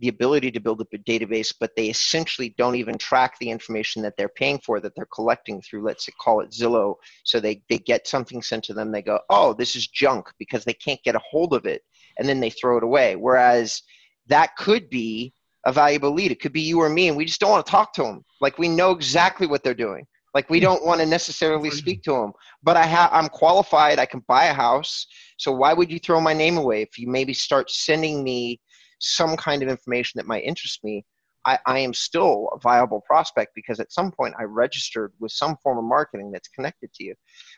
the 0.00 0.08
ability 0.08 0.50
to 0.52 0.60
build 0.60 0.80
a 0.80 0.98
database, 0.98 1.52
but 1.58 1.74
they 1.76 1.88
essentially 1.88 2.54
don't 2.56 2.76
even 2.76 2.96
track 2.96 3.36
the 3.38 3.50
information 3.50 4.00
that 4.02 4.16
they're 4.16 4.28
paying 4.28 4.58
for 4.58 4.80
that 4.80 4.94
they're 4.94 5.08
collecting 5.12 5.60
through, 5.60 5.82
let's 5.82 6.06
say, 6.06 6.12
call 6.20 6.40
it 6.40 6.50
Zillow. 6.50 6.94
So 7.24 7.40
they, 7.40 7.62
they 7.68 7.78
get 7.78 8.06
something 8.06 8.40
sent 8.40 8.64
to 8.64 8.74
them, 8.74 8.92
they 8.92 9.02
go, 9.02 9.20
oh, 9.28 9.54
this 9.54 9.74
is 9.74 9.88
junk 9.88 10.30
because 10.38 10.64
they 10.64 10.72
can't 10.72 11.02
get 11.02 11.16
a 11.16 11.20
hold 11.30 11.52
of 11.52 11.66
it, 11.66 11.82
and 12.18 12.28
then 12.28 12.40
they 12.40 12.50
throw 12.50 12.76
it 12.76 12.84
away. 12.84 13.16
Whereas 13.16 13.82
that 14.28 14.56
could 14.56 14.88
be 14.88 15.32
a 15.66 15.72
valuable 15.72 16.12
lead. 16.12 16.30
It 16.30 16.40
could 16.40 16.52
be 16.52 16.60
you 16.60 16.80
or 16.80 16.88
me, 16.88 17.08
and 17.08 17.16
we 17.16 17.24
just 17.24 17.40
don't 17.40 17.50
want 17.50 17.66
to 17.66 17.70
talk 17.70 17.92
to 17.94 18.02
them. 18.02 18.24
Like 18.40 18.58
we 18.58 18.68
know 18.68 18.92
exactly 18.92 19.46
what 19.46 19.62
they're 19.62 19.74
doing. 19.74 20.06
Like 20.34 20.50
we 20.50 20.60
don't 20.60 20.84
want 20.84 21.00
to 21.00 21.06
necessarily 21.06 21.70
speak 21.70 22.02
to 22.04 22.12
them, 22.12 22.32
but 22.62 22.76
I 22.76 22.84
have 22.84 23.10
I'm 23.12 23.28
qualified. 23.28 23.98
I 23.98 24.06
can 24.06 24.22
buy 24.28 24.46
a 24.46 24.54
house. 24.54 25.06
So 25.38 25.52
why 25.52 25.72
would 25.72 25.90
you 25.90 25.98
throw 25.98 26.20
my 26.20 26.32
name 26.32 26.58
away 26.58 26.82
if 26.82 26.98
you 26.98 27.08
maybe 27.08 27.32
start 27.32 27.70
sending 27.70 28.22
me 28.22 28.60
some 28.98 29.36
kind 29.36 29.62
of 29.62 29.68
information 29.68 30.18
that 30.18 30.26
might 30.26 30.44
interest 30.44 30.82
me, 30.84 31.04
I, 31.44 31.58
I 31.66 31.78
am 31.78 31.94
still 31.94 32.48
a 32.52 32.58
viable 32.58 33.00
prospect 33.00 33.54
because 33.54 33.80
at 33.80 33.92
some 33.92 34.10
point 34.10 34.34
I 34.38 34.44
registered 34.44 35.12
with 35.20 35.32
some 35.32 35.56
form 35.62 35.78
of 35.78 35.84
marketing 35.84 36.30
that's 36.30 36.48
connected 36.48 36.92
to 36.94 37.04
you. 37.04 37.14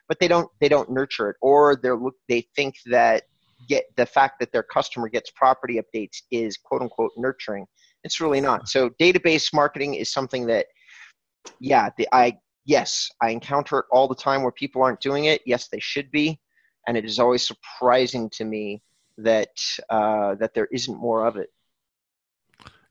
But 0.08 0.20
they 0.20 0.28
don't 0.28 0.48
they 0.60 0.68
don't 0.68 0.90
nurture 0.90 1.30
it 1.30 1.36
or 1.40 1.76
they're 1.76 1.96
look 1.96 2.14
they 2.28 2.46
think 2.54 2.74
that 2.86 3.24
get 3.68 3.84
the 3.96 4.06
fact 4.06 4.38
that 4.40 4.52
their 4.52 4.62
customer 4.62 5.08
gets 5.08 5.30
property 5.30 5.80
updates 5.80 6.18
is 6.30 6.56
quote 6.56 6.82
unquote 6.82 7.12
nurturing. 7.16 7.66
It's 8.04 8.20
really 8.20 8.40
not. 8.40 8.68
So 8.68 8.90
database 9.00 9.52
marketing 9.52 9.94
is 9.94 10.12
something 10.12 10.46
that 10.46 10.66
yeah, 11.58 11.90
the, 11.96 12.06
I 12.12 12.38
yes, 12.64 13.10
I 13.20 13.30
encounter 13.30 13.80
it 13.80 13.86
all 13.90 14.08
the 14.08 14.14
time 14.14 14.42
where 14.42 14.52
people 14.52 14.82
aren't 14.82 15.00
doing 15.00 15.24
it. 15.24 15.42
Yes, 15.46 15.68
they 15.68 15.80
should 15.80 16.10
be. 16.10 16.38
And 16.86 16.96
it 16.96 17.04
is 17.04 17.18
always 17.18 17.46
surprising 17.46 18.30
to 18.30 18.44
me 18.44 18.82
that 19.22 19.58
uh, 19.88 20.34
that 20.36 20.54
there 20.54 20.68
isn't 20.72 20.98
more 20.98 21.26
of 21.26 21.36
it. 21.36 21.50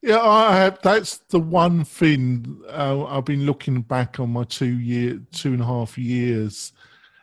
Yeah, 0.01 0.21
I 0.21 0.55
have, 0.55 0.81
that's 0.81 1.17
the 1.29 1.39
one 1.39 1.83
thing 1.83 2.62
uh, 2.69 3.05
I've 3.05 3.25
been 3.25 3.45
looking 3.45 3.81
back 3.81 4.19
on 4.19 4.29
my 4.29 4.45
two 4.45 4.79
year, 4.79 5.19
two 5.33 5.53
and 5.53 5.62
a 5.62 5.65
half 5.65 5.98
years. 5.98 6.71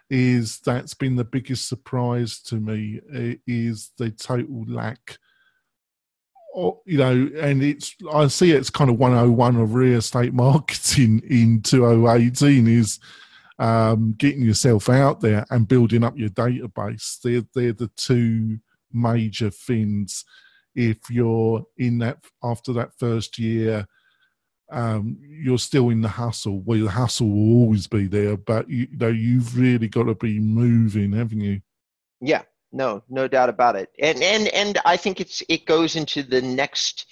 Is 0.08 0.60
that's 0.60 0.94
been 0.94 1.16
the 1.16 1.25
biggest 1.25 1.68
surprise 1.68 2.38
to 2.42 2.56
me 2.56 3.00
is 3.46 3.90
the 3.98 4.10
total 4.10 4.64
lack 4.68 5.18
you 6.56 6.96
know, 6.96 7.30
and 7.38 7.62
it's 7.62 7.94
I 8.12 8.26
see 8.28 8.52
it's 8.52 8.70
kind 8.70 8.90
of 8.90 8.98
101 8.98 9.56
of 9.56 9.75
real 9.75 9.98
estate 9.98 10.32
marketing 10.34 11.22
in 11.28 11.60
2018 11.62 12.66
is 12.66 12.98
um, 13.58 14.14
getting 14.16 14.42
yourself 14.42 14.88
out 14.88 15.20
there 15.20 15.44
and 15.50 15.68
building 15.68 16.02
up 16.02 16.16
your 16.16 16.30
database. 16.30 17.20
They're 17.20 17.44
they're 17.54 17.72
the 17.72 17.90
two 17.96 18.58
major 18.92 19.50
things. 19.50 20.24
If 20.74 20.98
you're 21.10 21.64
in 21.78 21.98
that 21.98 22.18
after 22.42 22.72
that 22.74 22.90
first 22.98 23.38
year 23.38 23.86
um, 24.72 25.16
you're 25.20 25.58
still 25.58 25.90
in 25.90 26.00
the 26.00 26.08
hustle. 26.08 26.60
Well 26.60 26.84
the 26.84 26.90
hustle 26.90 27.28
will 27.28 27.62
always 27.62 27.86
be 27.86 28.06
there 28.06 28.36
but 28.36 28.68
you, 28.68 28.88
you 28.90 28.98
know 28.98 29.08
you've 29.08 29.56
really 29.56 29.88
got 29.88 30.04
to 30.04 30.14
be 30.14 30.38
moving 30.40 31.12
haven't 31.12 31.40
you? 31.40 31.60
Yeah 32.20 32.42
no 32.72 33.02
no 33.08 33.28
doubt 33.28 33.48
about 33.48 33.76
it. 33.76 33.90
And 34.00 34.22
and 34.22 34.48
and 34.48 34.78
i 34.84 34.96
think 34.96 35.20
it's 35.20 35.42
it 35.48 35.66
goes 35.66 35.96
into 35.96 36.22
the 36.22 36.42
next 36.42 37.06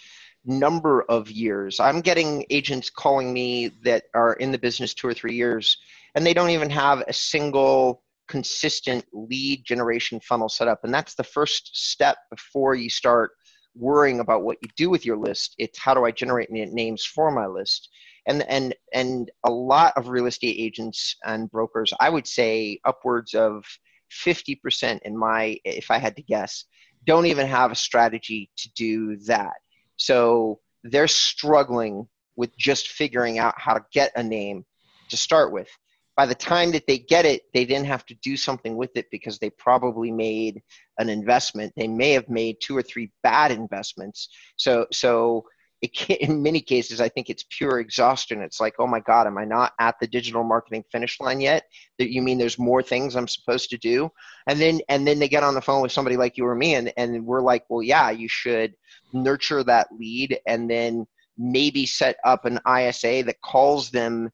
number 0.45 1.03
of 1.09 1.31
years. 1.31 1.81
I'm 1.81 2.01
getting 2.01 2.45
agents 2.51 2.91
calling 2.91 3.33
me 3.33 3.69
that 3.85 4.05
are 4.15 4.35
in 4.35 4.53
the 4.53 4.59
business 4.59 4.95
two 4.95 5.09
or 5.09 5.15
three 5.15 5.35
years 5.35 5.79
and 6.15 6.25
they 6.25 6.35
don't 6.35 6.51
even 6.51 6.71
have 6.71 7.03
a 7.09 7.13
single 7.13 8.03
consistent 8.29 9.05
lead 9.13 9.65
generation 9.65 10.21
funnel 10.21 10.49
set 10.49 10.69
up. 10.69 10.81
And 10.85 10.93
that's 10.93 11.15
the 11.15 11.25
first 11.25 11.71
step 11.75 12.17
before 12.31 12.75
you 12.75 12.91
start 12.91 13.33
worrying 13.77 14.21
about 14.21 14.43
what 14.43 14.59
you 14.63 14.69
do 14.77 14.91
with 14.91 15.05
your 15.05 15.17
list. 15.17 15.55
It's 15.59 15.79
how 15.79 15.95
do 15.95 16.05
I 16.05 16.11
generate 16.11 16.51
names 16.51 17.05
for 17.05 17.31
my 17.31 17.47
list? 17.47 17.89
And 18.27 18.43
and 18.49 18.75
and 18.93 19.31
a 19.45 19.51
lot 19.51 19.93
of 19.97 20.09
real 20.09 20.27
estate 20.27 20.57
agents 20.59 21.17
and 21.25 21.51
brokers, 21.51 21.93
I 22.01 22.09
would 22.09 22.27
say 22.27 22.81
upwards 22.85 23.35
of 23.35 23.65
50% 24.13 25.01
in 25.03 25.17
my 25.17 25.59
if 25.65 25.91
I 25.91 25.99
had 25.99 26.17
to 26.17 26.23
guess, 26.23 26.65
don't 27.05 27.27
even 27.27 27.47
have 27.47 27.73
a 27.73 27.77
strategy 27.77 28.51
to 28.57 28.71
do 28.75 29.17
that. 29.27 29.55
So 29.97 30.61
they're 30.85 31.09
struggling 31.09 32.09
with 32.37 32.57
just 32.57 32.89
figuring 32.89 33.39
out 33.39 33.55
how 33.59 33.75
to 33.75 33.85
get 33.93 34.13
a 34.17 34.23
name 34.23 34.65
to 35.11 35.17
start 35.17 35.53
with. 35.53 35.69
By 36.17 36.27
the 36.27 36.35
time 36.35 36.73
that 36.73 36.87
they 36.87 36.99
get 36.99 37.25
it, 37.25 37.43
they 37.53 37.65
then 37.65 37.85
have 37.85 38.07
to 38.07 38.15
do 38.23 38.37
something 38.37 38.77
with 38.77 38.97
it 38.97 39.07
because 39.11 39.39
they 39.39 39.51
probably 39.51 40.13
made 40.13 40.63
an 40.99 41.09
investment. 41.09 41.73
They 41.77 41.89
may 41.89 42.13
have 42.13 42.29
made 42.29 42.57
two 42.61 42.77
or 42.77 42.83
three 42.83 43.11
bad 43.23 43.51
investments. 43.51 44.29
So, 44.57 44.87
so 44.93 45.45
can, 45.89 46.17
in 46.17 46.43
many 46.43 46.61
cases, 46.61 47.01
I 47.01 47.09
think 47.09 47.31
it's 47.31 47.45
pure 47.51 47.81
exhaustion. 47.81 48.43
It's 48.43 48.61
like, 48.61 48.75
oh 48.79 48.87
my 48.87 49.01
God, 49.01 49.27
am 49.27 49.39
I 49.39 49.45
not 49.45 49.73
at 49.79 49.97
the 50.01 50.07
digital 50.07 50.45
marketing 50.45 50.85
finish 50.91 51.21
line 51.21 51.41
yet? 51.41 51.65
That 51.99 52.13
you 52.13 52.23
mean 52.23 52.39
there's 52.39 52.59
more 52.59 52.83
things 52.83 53.17
I'm 53.17 53.29
supposed 53.29 53.71
to 53.71 53.79
do? 53.79 54.11
And 54.47 54.61
then, 54.61 54.81
and 54.89 55.07
then 55.07 55.19
they 55.19 55.29
get 55.29 55.43
on 55.43 55.55
the 55.55 55.61
phone 55.61 55.83
with 55.83 55.93
somebody 55.93 56.17
like 56.17 56.37
you 56.37 56.47
or 56.47 56.55
me, 56.55 56.75
and, 56.75 56.93
and 56.97 57.25
we're 57.25 57.43
like, 57.43 57.65
well, 57.69 57.83
yeah, 57.83 58.11
you 58.11 58.29
should 58.29 58.75
nurture 59.13 59.63
that 59.65 59.89
lead 59.93 60.39
and 60.47 60.71
then 60.71 61.07
maybe 61.37 61.87
set 61.87 62.17
up 62.25 62.45
an 62.45 62.61
ISA 62.69 63.25
that 63.25 63.41
calls 63.43 63.91
them 63.91 64.31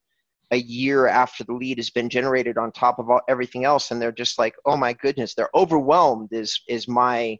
a 0.51 0.57
year 0.57 1.07
after 1.07 1.43
the 1.43 1.53
lead 1.53 1.77
has 1.77 1.89
been 1.89 2.09
generated 2.09 2.57
on 2.57 2.71
top 2.71 2.99
of 2.99 3.09
all, 3.09 3.21
everything 3.29 3.63
else 3.65 3.91
and 3.91 4.01
they're 4.01 4.11
just 4.11 4.37
like 4.37 4.53
oh 4.65 4.77
my 4.77 4.93
goodness 4.93 5.33
they're 5.33 5.49
overwhelmed 5.55 6.29
is 6.31 6.61
is 6.67 6.87
my 6.87 7.37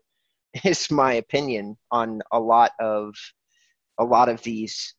is 0.63 0.89
my 0.91 1.13
opinion 1.13 1.77
on 1.91 2.22
a 2.32 2.39
lot 2.39 2.72
of 2.80 3.13
a 4.00 4.03
lot 4.03 4.30
of 4.30 4.41
these 4.41 4.96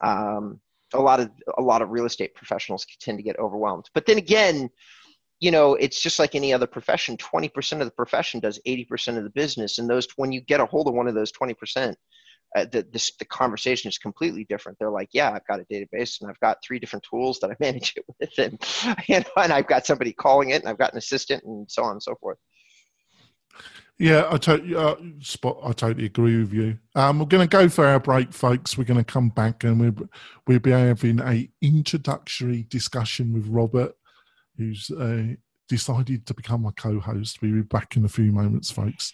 um, 0.00 0.60
a 0.92 1.00
lot 1.00 1.20
of 1.20 1.30
a 1.58 1.62
lot 1.62 1.82
of 1.82 1.90
real 1.90 2.04
estate 2.04 2.34
professionals 2.34 2.86
tend 3.00 3.18
to 3.18 3.24
get 3.24 3.38
overwhelmed. 3.38 3.88
But 3.94 4.06
then 4.06 4.18
again 4.18 4.70
you 5.40 5.50
know 5.50 5.74
it's 5.74 6.00
just 6.00 6.18
like 6.18 6.34
any 6.34 6.52
other 6.52 6.66
profession. 6.66 7.16
20% 7.16 7.80
of 7.80 7.86
the 7.86 7.90
profession 7.90 8.40
does 8.40 8.60
80% 8.66 9.18
of 9.18 9.24
the 9.24 9.30
business 9.30 9.78
and 9.78 9.88
those 9.88 10.06
when 10.16 10.32
you 10.32 10.40
get 10.40 10.60
a 10.60 10.66
hold 10.66 10.88
of 10.88 10.94
one 10.94 11.08
of 11.08 11.14
those 11.14 11.32
20% 11.32 11.94
uh, 12.54 12.66
the, 12.70 12.86
this, 12.92 13.12
the 13.16 13.24
conversation 13.24 13.88
is 13.88 13.98
completely 13.98 14.44
different. 14.44 14.78
They're 14.78 14.90
like, 14.90 15.08
yeah, 15.12 15.32
I've 15.32 15.46
got 15.46 15.60
a 15.60 15.64
database 15.64 16.20
and 16.20 16.30
I've 16.30 16.40
got 16.40 16.58
three 16.64 16.78
different 16.78 17.04
tools 17.08 17.40
that 17.40 17.50
I 17.50 17.56
manage 17.60 17.94
it 17.96 18.04
with, 18.18 18.38
and 18.38 18.58
you 19.08 19.20
know, 19.20 19.42
and 19.42 19.52
I've 19.52 19.66
got 19.66 19.86
somebody 19.86 20.12
calling 20.12 20.50
it, 20.50 20.62
and 20.62 20.68
I've 20.68 20.78
got 20.78 20.92
an 20.92 20.98
assistant, 20.98 21.44
and 21.44 21.70
so 21.70 21.82
on 21.82 21.92
and 21.92 22.02
so 22.02 22.14
forth. 22.20 22.38
Yeah, 23.98 24.26
I 24.28 24.38
totally 24.38 24.74
uh, 24.74 24.96
spot. 25.20 25.58
I 25.62 25.72
totally 25.72 26.06
agree 26.06 26.38
with 26.38 26.52
you. 26.52 26.78
Um, 26.96 27.20
we're 27.20 27.26
going 27.26 27.48
to 27.48 27.56
go 27.56 27.68
for 27.68 27.86
our 27.86 28.00
break, 28.00 28.32
folks. 28.32 28.76
We're 28.76 28.84
going 28.84 28.98
to 28.98 29.04
come 29.04 29.28
back 29.28 29.62
and 29.62 29.80
we'll 29.80 30.08
we'll 30.48 30.58
be 30.58 30.72
having 30.72 31.20
a 31.20 31.48
introductory 31.62 32.64
discussion 32.68 33.32
with 33.32 33.46
Robert, 33.46 33.92
who's 34.56 34.90
uh, 34.90 35.34
decided 35.68 36.26
to 36.26 36.34
become 36.34 36.62
my 36.62 36.72
co-host. 36.76 37.40
We'll 37.40 37.52
be 37.52 37.62
back 37.62 37.96
in 37.96 38.04
a 38.04 38.08
few 38.08 38.32
moments, 38.32 38.70
folks. 38.70 39.12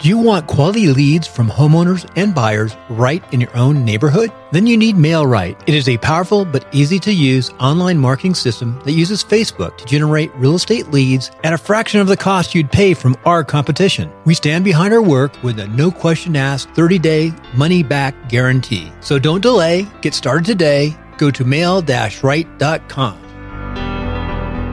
Do 0.00 0.08
you 0.08 0.16
want 0.16 0.46
quality 0.46 0.86
leads 0.86 1.26
from 1.26 1.50
homeowners 1.50 2.10
and 2.16 2.34
buyers 2.34 2.74
right 2.88 3.22
in 3.34 3.40
your 3.42 3.54
own 3.54 3.84
neighborhood? 3.84 4.32
Then 4.50 4.66
you 4.66 4.78
need 4.78 4.96
MailRight. 4.96 5.62
It 5.66 5.74
is 5.74 5.90
a 5.90 5.98
powerful 5.98 6.46
but 6.46 6.66
easy 6.72 6.98
to 7.00 7.12
use 7.12 7.50
online 7.60 7.98
marketing 7.98 8.34
system 8.34 8.80
that 8.86 8.92
uses 8.92 9.22
Facebook 9.22 9.76
to 9.76 9.84
generate 9.84 10.34
real 10.36 10.54
estate 10.54 10.88
leads 10.88 11.30
at 11.44 11.52
a 11.52 11.58
fraction 11.58 12.00
of 12.00 12.06
the 12.06 12.16
cost 12.16 12.54
you'd 12.54 12.72
pay 12.72 12.94
from 12.94 13.14
our 13.26 13.44
competition. 13.44 14.10
We 14.24 14.32
stand 14.32 14.64
behind 14.64 14.94
our 14.94 15.02
work 15.02 15.34
with 15.42 15.58
a 15.58 15.68
no 15.68 15.90
question 15.90 16.34
asked 16.34 16.70
30 16.70 16.98
day 16.98 17.34
money 17.54 17.82
back 17.82 18.30
guarantee. 18.30 18.90
So 19.00 19.18
don't 19.18 19.42
delay. 19.42 19.86
Get 20.00 20.14
started 20.14 20.46
today. 20.46 20.96
Go 21.18 21.30
to 21.30 21.44
mail-right.com. 21.44 23.16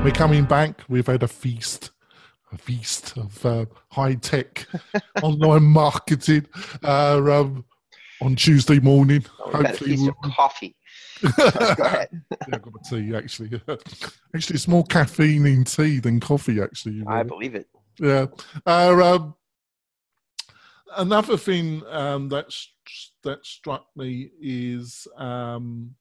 We're 0.06 0.12
coming 0.12 0.46
back. 0.46 0.84
We've 0.88 1.06
had 1.06 1.22
a 1.22 1.28
feast 1.28 1.92
a 2.52 2.58
feast 2.58 3.18
of 3.18 3.46
uh, 3.46 3.66
high 3.92 4.16
tech 4.16 4.68
online 5.24 5.64
marketing 5.64 6.46
uh, 6.84 7.22
um, 7.32 7.66
on 8.22 8.36
Tuesday 8.36 8.80
morning. 8.80 9.26
Oh, 9.40 9.52
Hopefully, 9.52 9.98
we'll... 9.98 10.14
coffee. 10.36 10.76
Go 11.22 11.84
ahead. 11.84 12.10
yeah, 12.12 12.38
I've 12.54 12.62
got 12.62 12.74
a 12.74 12.90
tea 12.90 13.16
actually. 13.16 13.62
actually, 14.36 14.56
it's 14.56 14.68
more 14.68 14.84
caffeine 14.86 15.46
in 15.46 15.64
tea 15.64 16.00
than 16.00 16.20
coffee. 16.20 16.62
Actually, 16.62 17.04
I 17.08 17.24
believe 17.24 17.56
it. 17.56 17.68
Yeah. 18.00 18.28
Uh, 18.66 19.16
um, 19.16 19.36
another 20.96 21.38
thing 21.38 21.82
um, 21.90 22.30
that 22.30 22.54
that 23.24 23.46
struck 23.46 23.88
me 23.96 24.30
is 24.42 25.08
um, 25.18 25.96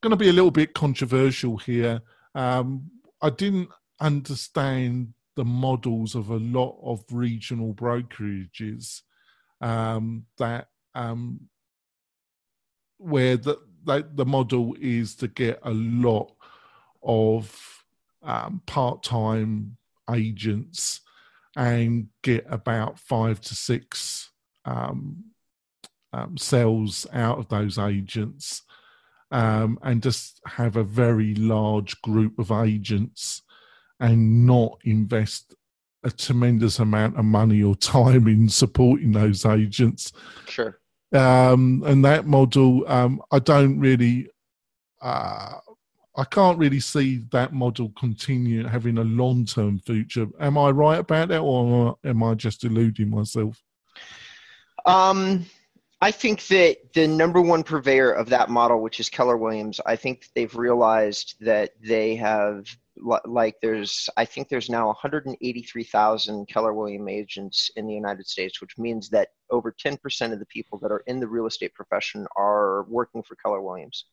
going 0.00 0.10
to 0.10 0.16
be 0.16 0.28
a 0.28 0.32
little 0.32 0.50
bit 0.50 0.74
controversial 0.74 1.56
here. 1.56 2.00
Um, 2.34 2.90
I 3.22 3.30
didn't 3.30 3.68
understand 4.00 5.14
the 5.36 5.44
models 5.44 6.14
of 6.14 6.30
a 6.30 6.36
lot 6.36 6.78
of 6.82 7.04
regional 7.10 7.74
brokerages 7.74 9.02
um, 9.60 10.24
that 10.38 10.68
um, 10.94 11.40
where 12.98 13.36
the, 13.36 13.58
the, 13.84 14.08
the 14.14 14.24
model 14.24 14.76
is 14.80 15.16
to 15.16 15.28
get 15.28 15.58
a 15.62 15.72
lot 15.72 16.32
of 17.02 17.84
um, 18.22 18.62
part-time 18.66 19.76
agents 20.12 21.00
and 21.56 22.08
get 22.22 22.44
about 22.48 22.98
five 22.98 23.40
to 23.40 23.54
six 23.54 24.30
um, 24.64 25.24
um, 26.12 26.36
sales 26.36 27.06
out 27.12 27.38
of 27.38 27.48
those 27.48 27.78
agents 27.78 28.62
um, 29.30 29.78
and 29.82 30.02
just 30.02 30.40
have 30.46 30.76
a 30.76 30.84
very 30.84 31.34
large 31.34 32.00
group 32.02 32.38
of 32.38 32.50
agents 32.50 33.42
and 34.00 34.46
not 34.46 34.78
invest 34.84 35.54
a 36.02 36.10
tremendous 36.10 36.78
amount 36.78 37.18
of 37.18 37.24
money 37.24 37.62
or 37.62 37.74
time 37.74 38.28
in 38.28 38.48
supporting 38.48 39.12
those 39.12 39.44
agents. 39.46 40.12
Sure. 40.46 40.78
Um, 41.12 41.82
and 41.86 42.04
that 42.04 42.26
model, 42.26 42.84
um, 42.88 43.22
I 43.30 43.38
don't 43.38 43.78
really, 43.78 44.28
uh, 45.00 45.54
I 46.16 46.24
can't 46.24 46.58
really 46.58 46.80
see 46.80 47.24
that 47.32 47.52
model 47.52 47.92
continue 47.98 48.66
having 48.66 48.98
a 48.98 49.04
long 49.04 49.46
term 49.46 49.78
future. 49.80 50.26
Am 50.40 50.58
I 50.58 50.70
right 50.70 50.98
about 50.98 51.28
that, 51.28 51.40
or 51.40 51.96
am 52.04 52.22
I 52.22 52.34
just 52.34 52.60
deluding 52.60 53.10
myself? 53.10 53.62
Um, 54.86 55.46
I 56.00 56.10
think 56.10 56.46
that 56.48 56.76
the 56.92 57.08
number 57.08 57.40
one 57.40 57.62
purveyor 57.62 58.12
of 58.12 58.28
that 58.28 58.50
model, 58.50 58.82
which 58.82 59.00
is 59.00 59.08
Keller 59.08 59.36
Williams, 59.36 59.80
I 59.86 59.96
think 59.96 60.28
they've 60.34 60.54
realized 60.54 61.36
that 61.40 61.70
they 61.80 62.16
have 62.16 62.66
like 62.96 63.56
there's 63.60 64.08
I 64.16 64.24
think 64.24 64.48
there's 64.48 64.70
now 64.70 64.86
183,000 64.86 66.46
Keller 66.46 66.72
Williams 66.72 67.10
agents 67.10 67.70
in 67.76 67.86
the 67.86 67.94
United 67.94 68.26
States, 68.26 68.60
which 68.60 68.78
means 68.78 69.08
that 69.10 69.28
over 69.50 69.72
10% 69.72 70.32
of 70.32 70.38
the 70.38 70.46
people 70.46 70.78
that 70.78 70.92
are 70.92 71.02
in 71.06 71.20
the 71.20 71.26
real 71.26 71.46
estate 71.46 71.74
profession 71.74 72.26
are 72.36 72.84
working 72.84 73.22
for 73.22 73.34
Keller 73.36 73.62
Williams. 73.62 74.04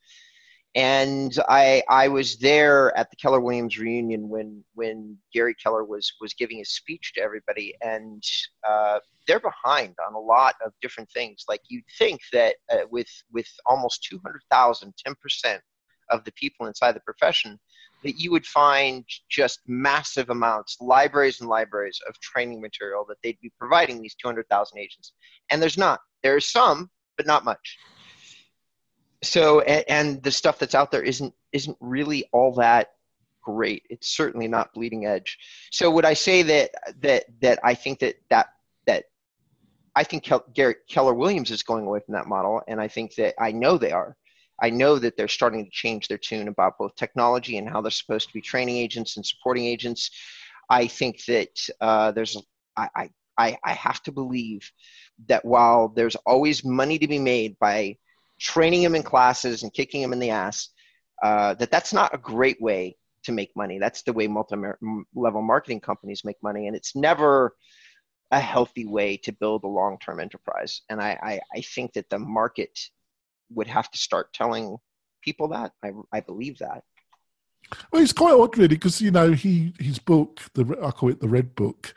And 0.74 1.38
I 1.50 1.84
I 1.90 2.08
was 2.08 2.38
there 2.38 2.98
at 2.98 3.10
the 3.10 3.18
Keller 3.18 3.42
Williams 3.42 3.78
reunion 3.78 4.30
when 4.30 4.64
when 4.74 5.18
Gary 5.34 5.54
Keller 5.54 5.84
was 5.84 6.14
was 6.22 6.34
giving 6.34 6.60
his 6.60 6.72
speech 6.72 7.12
to 7.14 7.22
everybody, 7.22 7.76
and 7.82 8.24
uh, 8.68 9.00
they're 9.28 9.42
behind 9.42 9.96
on 10.08 10.14
a 10.14 10.20
lot 10.20 10.56
of 10.66 10.72
different 10.82 11.12
things. 11.12 11.44
Like 11.50 11.62
you'd 11.68 11.84
think 12.00 12.22
that 12.32 12.56
uh, 12.72 12.88
with 12.90 13.10
with 13.34 13.48
almost 13.66 14.06
200,000, 14.06 14.94
10 14.98 15.16
percent 15.22 15.62
of 16.10 16.24
the 16.24 16.32
people 16.34 16.68
inside 16.68 16.94
the 16.94 17.02
profession 17.02 17.60
that 18.04 18.20
you 18.20 18.32
would 18.32 18.46
find 18.46 19.06
just 19.30 19.60
massive 19.68 20.30
amounts, 20.30 20.78
libraries 20.80 21.40
and 21.40 21.50
libraries 21.50 22.00
of 22.08 22.20
training 22.20 22.62
material 22.62 23.06
that 23.08 23.18
they'd 23.24 23.40
be 23.42 23.52
providing 23.60 24.02
these 24.02 24.16
200,000 24.16 24.78
agents. 24.80 25.14
And 25.50 25.62
there's 25.62 25.78
not. 25.78 26.00
There's 26.24 26.48
some, 26.48 26.90
but 27.18 27.26
not 27.26 27.46
much. 27.46 27.78
So, 29.24 29.62
and, 29.62 29.86
and 29.88 30.24
the 30.24 30.32
stuff 30.32 30.60
that's 30.60 30.76
out 30.76 30.92
there 30.92 31.04
isn't 31.04 31.34
isn't 31.52 31.78
really 31.80 32.26
all 32.32 32.56
that 32.56 32.92
great. 33.42 33.84
It's 33.90 34.16
certainly 34.16 34.48
not 34.48 34.74
bleeding 34.74 35.06
edge. 35.06 35.38
So, 35.72 35.92
would 35.92 36.06
I 36.06 36.14
say 36.14 36.42
that 36.44 36.72
that 37.02 37.26
that 37.42 37.60
I 37.64 37.76
think 37.76 38.00
that 38.00 38.16
that 38.30 38.48
that 38.88 39.06
I 39.96 40.04
think 40.04 40.24
Kel- 40.24 40.46
Garrett 40.54 40.88
Keller 40.90 41.14
Williams 41.14 41.52
is 41.52 41.64
going 41.64 41.86
away 41.86 42.00
from 42.04 42.14
that 42.14 42.28
model, 42.28 42.62
and 42.68 42.82
I 42.82 42.88
think 42.88 43.16
that 43.16 43.36
I 43.40 43.52
know 43.52 43.78
they 43.78 43.92
are. 43.92 44.16
I 44.62 44.70
know 44.70 45.00
that 45.00 45.18
they're 45.18 45.28
starting 45.28 45.66
to 45.66 45.72
change 45.72 46.08
their 46.08 46.18
tune 46.18 46.48
about 46.48 46.78
both 46.78 46.96
technology 46.96 47.58
and 47.58 47.68
how 47.68 47.82
they're 47.82 47.92
supposed 47.92 48.28
to 48.28 48.34
be 48.34 48.42
training 48.42 48.78
agents 48.78 49.18
and 49.18 49.26
supporting 49.26 49.66
agents. 49.66 50.12
I 50.70 50.88
think 50.88 51.26
that 51.26 51.50
uh, 51.82 52.12
there's, 52.12 52.38
I, 52.78 53.10
I, 53.38 53.58
I 53.64 53.74
have 53.74 54.04
to 54.04 54.12
believe 54.12 54.72
that 55.28 55.44
while 55.44 55.90
there's 55.90 56.16
always 56.26 56.64
money 56.64 57.00
to 57.00 57.08
be 57.08 57.20
made 57.20 57.58
by 57.60 57.98
training 58.40 58.84
them 58.84 58.96
in 58.96 59.04
classes 59.04 59.64
and 59.64 59.74
kicking 59.74 60.02
them 60.02 60.14
in 60.14 60.20
the 60.20 60.30
ass, 60.30 60.70
uh, 61.24 61.54
that 61.56 61.72
that's 61.72 61.94
not 61.94 62.14
a 62.14 62.18
great 62.18 62.62
way 62.62 62.96
to 63.24 63.32
make 63.32 63.52
money. 63.56 63.80
That's 63.80 64.02
the 64.04 64.14
way 64.14 64.28
multi-level 64.28 65.42
marketing 65.42 65.80
companies 65.80 66.26
make 66.26 66.42
money, 66.42 66.68
and 66.68 66.76
it's 66.76 66.96
never 66.96 67.56
a 68.32 68.40
healthy 68.40 68.86
way 68.86 69.18
to 69.18 69.32
build 69.32 69.64
a 69.64 69.68
long-term 69.68 70.20
enterprise. 70.20 70.82
And 70.90 71.02
I, 71.02 71.20
I, 71.22 71.42
I 71.58 71.62
think 71.62 71.94
that 71.94 72.10
the 72.10 72.20
market 72.20 72.80
would 73.54 73.68
have 73.68 73.90
to 73.92 73.98
start 73.98 74.34
telling 74.34 74.78
people 75.22 75.50
that. 75.50 75.72
I, 75.84 75.92
I 76.12 76.20
believe 76.22 76.60
that. 76.60 76.84
Well, 77.92 78.02
it's 78.02 78.14
quite 78.14 78.34
odd, 78.34 78.58
really, 78.58 78.70
because 78.70 79.02
you 79.02 79.12
know 79.12 79.32
he 79.32 79.74
his 79.80 80.00
book, 80.00 80.42
the 80.54 80.78
I 80.84 80.92
call 80.92 81.10
it 81.10 81.20
the 81.20 81.30
Red 81.30 81.56
Book, 81.56 81.94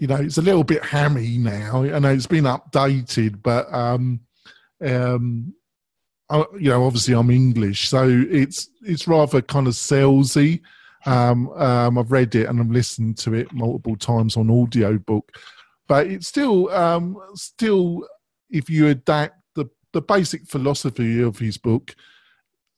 you 0.00 0.06
know, 0.06 0.16
it's 0.16 0.38
a 0.38 0.42
little 0.42 0.64
bit 0.64 0.82
hammy 0.82 1.36
now. 1.36 1.82
I 1.82 1.98
know 1.98 2.10
it's 2.10 2.26
been 2.26 2.44
updated, 2.44 3.42
but 3.42 3.72
um, 3.72 4.20
um, 4.82 5.54
I, 6.30 6.38
you 6.58 6.70
know, 6.70 6.86
obviously 6.86 7.14
I'm 7.14 7.30
English, 7.30 7.90
so 7.90 8.08
it's 8.08 8.70
it's 8.82 9.06
rather 9.06 9.42
kind 9.42 9.66
of 9.66 9.74
salesy. 9.74 10.62
Um, 11.04 11.50
um, 11.50 11.98
I've 11.98 12.12
read 12.12 12.34
it 12.34 12.48
and 12.48 12.60
I've 12.60 12.70
listened 12.70 13.18
to 13.18 13.34
it 13.34 13.52
multiple 13.52 13.96
times 13.96 14.38
on 14.38 14.50
audio 14.50 14.96
book, 14.98 15.36
but 15.86 16.06
it's 16.06 16.28
still 16.28 16.70
um, 16.70 17.18
still 17.34 18.06
if 18.48 18.70
you 18.70 18.88
adapt 18.88 19.39
the 19.92 20.02
basic 20.02 20.46
philosophy 20.46 21.22
of 21.22 21.38
his 21.38 21.58
book 21.58 21.94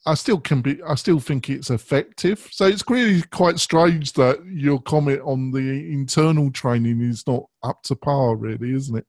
I 0.04 0.14
still 0.14 0.40
can 0.40 0.62
be. 0.62 0.82
I 0.82 0.96
still 0.96 1.20
think 1.20 1.48
it's 1.48 1.70
effective. 1.70 2.48
So 2.50 2.66
it's 2.66 2.82
really 2.88 3.22
quite 3.22 3.60
strange 3.60 4.14
that 4.14 4.44
your 4.46 4.80
comment 4.80 5.20
on 5.24 5.52
the 5.52 5.92
internal 5.92 6.50
training 6.50 7.02
is 7.02 7.24
not 7.26 7.44
up 7.62 7.82
to 7.84 7.94
par, 7.94 8.34
really, 8.34 8.74
isn't 8.74 8.96
it? 8.96 9.06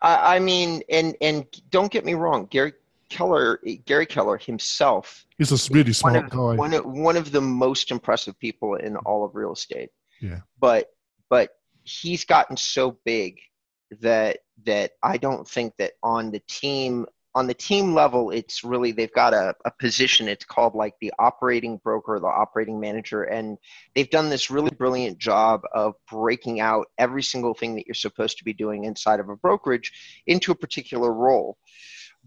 I, 0.00 0.36
I 0.36 0.38
mean, 0.38 0.82
and 0.88 1.14
and 1.20 1.44
don't 1.70 1.92
get 1.92 2.06
me 2.06 2.14
wrong, 2.14 2.46
Gary 2.50 2.72
Keller, 3.10 3.60
Gary 3.84 4.06
Keller 4.06 4.38
himself, 4.38 5.26
he's 5.36 5.52
a 5.52 5.72
really 5.72 5.92
smart 5.92 6.14
one 6.14 6.24
of, 6.24 6.30
guy. 6.30 6.38
One 6.38 6.74
of, 6.74 6.86
one 6.86 7.16
of 7.16 7.30
the 7.30 7.40
most 7.42 7.90
impressive 7.90 8.38
people 8.38 8.76
in 8.76 8.96
all 8.96 9.24
of 9.24 9.34
real 9.34 9.52
estate. 9.52 9.90
Yeah. 10.22 10.40
But 10.58 10.90
but 11.28 11.50
he's 11.82 12.24
gotten 12.24 12.56
so 12.56 12.98
big 13.04 13.40
that 14.00 14.38
that 14.64 14.92
I 15.02 15.18
don't 15.18 15.46
think 15.46 15.74
that 15.76 15.92
on 16.02 16.30
the 16.30 16.40
team 16.48 17.06
on 17.34 17.48
the 17.48 17.54
team 17.54 17.94
level, 17.94 18.30
it's 18.30 18.62
really 18.62 18.92
they've 18.92 19.12
got 19.12 19.34
a, 19.34 19.54
a 19.64 19.70
position. 19.72 20.28
It's 20.28 20.44
called 20.44 20.74
like 20.74 20.94
the 21.00 21.12
operating 21.18 21.78
broker, 21.78 22.20
the 22.20 22.26
operating 22.26 22.78
manager, 22.78 23.24
and 23.24 23.58
they've 23.94 24.10
done 24.10 24.30
this 24.30 24.50
really 24.50 24.70
brilliant 24.70 25.18
job 25.18 25.62
of 25.72 25.94
breaking 26.10 26.60
out 26.60 26.86
every 26.96 27.22
single 27.22 27.54
thing 27.54 27.74
that 27.74 27.86
you're 27.86 27.94
supposed 27.94 28.38
to 28.38 28.44
be 28.44 28.52
doing 28.52 28.84
inside 28.84 29.18
of 29.18 29.28
a 29.28 29.36
brokerage 29.36 29.92
into 30.26 30.52
a 30.52 30.56
particular 30.56 31.12
role. 31.12 31.58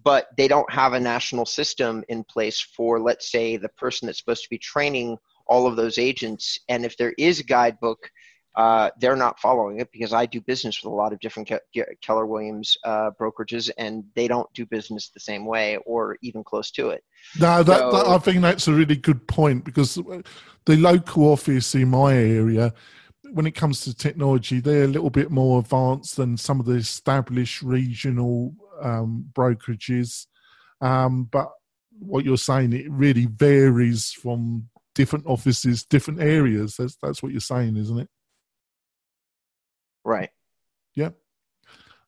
But 0.04 0.28
they 0.38 0.48
don't 0.48 0.72
have 0.72 0.93
a 0.93 1.00
national 1.00 1.46
system 1.46 2.04
in 2.10 2.24
place 2.24 2.60
for, 2.62 3.00
let's 3.00 3.32
say, 3.32 3.58
the 3.58 3.70
person 3.70 4.06
that's 4.06 4.20
supposed 4.20 4.43
to 4.43 4.50
be 4.50 4.60
training 4.60 5.17
all 5.48 5.65
of 5.65 5.78
those 5.78 5.98
agents. 5.98 6.60
And 6.67 6.86
if 6.86 6.98
there 6.98 7.13
is 7.17 7.39
a 7.39 7.43
guidebook 7.43 8.12
uh, 8.58 8.89
they're 9.00 9.15
not 9.15 9.39
following 9.39 9.80
it 9.80 9.91
because 9.91 10.13
I 10.13 10.26
do 10.26 10.41
business 10.41 10.84
with 10.84 10.91
a 10.91 10.96
lot 10.96 11.13
of 11.13 11.20
different 11.20 11.48
Ke- 11.48 12.02
Keller 12.02 12.26
Williams 12.26 12.76
uh, 12.84 13.12
brokerages, 13.22 13.70
and 13.78 14.04
they 14.15 14.28
don't 14.28 14.52
do 14.56 14.65
business 14.65 15.10
the 15.10 15.20
same 15.20 15.46
way 15.46 15.78
or 15.86 16.17
even 16.24 16.43
close 16.43 16.72
to 16.72 16.89
it. 16.89 17.04
No, 17.39 17.62
that, 17.62 17.78
so, 17.78 17.91
that, 17.91 18.08
I 18.08 18.17
think 18.17 18.41
that's 18.41 18.67
a 18.67 18.74
really 18.74 18.96
good 18.96 19.28
point 19.28 19.63
because 19.63 19.93
the 20.65 20.76
local 20.76 21.26
office 21.26 21.76
in 21.76 21.89
my 21.89 22.15
area, 22.15 22.74
when 23.32 23.46
it 23.46 23.54
comes 23.54 23.82
to 23.82 23.96
technology, 23.96 24.60
they're 24.60 24.86
a 24.86 24.88
little 24.88 25.12
bit 25.12 25.30
more 25.30 25.60
advanced 25.60 26.15
than 26.15 26.36
some 26.36 26.60
of 26.60 26.65
the 26.65 26.74
established 26.74 27.62
regional 27.62 28.56
um, 28.82 29.28
brokerages. 29.34 30.26
Um, 30.82 31.26
but 31.26 31.52
what 32.00 32.26
you're 32.26 32.38
saying, 32.38 32.74
it 32.74 32.89
really 32.89 33.28
varies 33.28 34.12
from 34.12 34.70
different 34.96 35.28
offices, 35.28 35.86
different 35.86 36.22
areas. 36.22 36.76
That's 36.78 36.98
that's 37.04 37.22
what 37.22 37.32
you're 37.32 37.39
saying, 37.39 37.78
isn't 37.78 38.00
it? 38.00 38.10
Right. 40.08 40.30
Yep. 40.96 41.17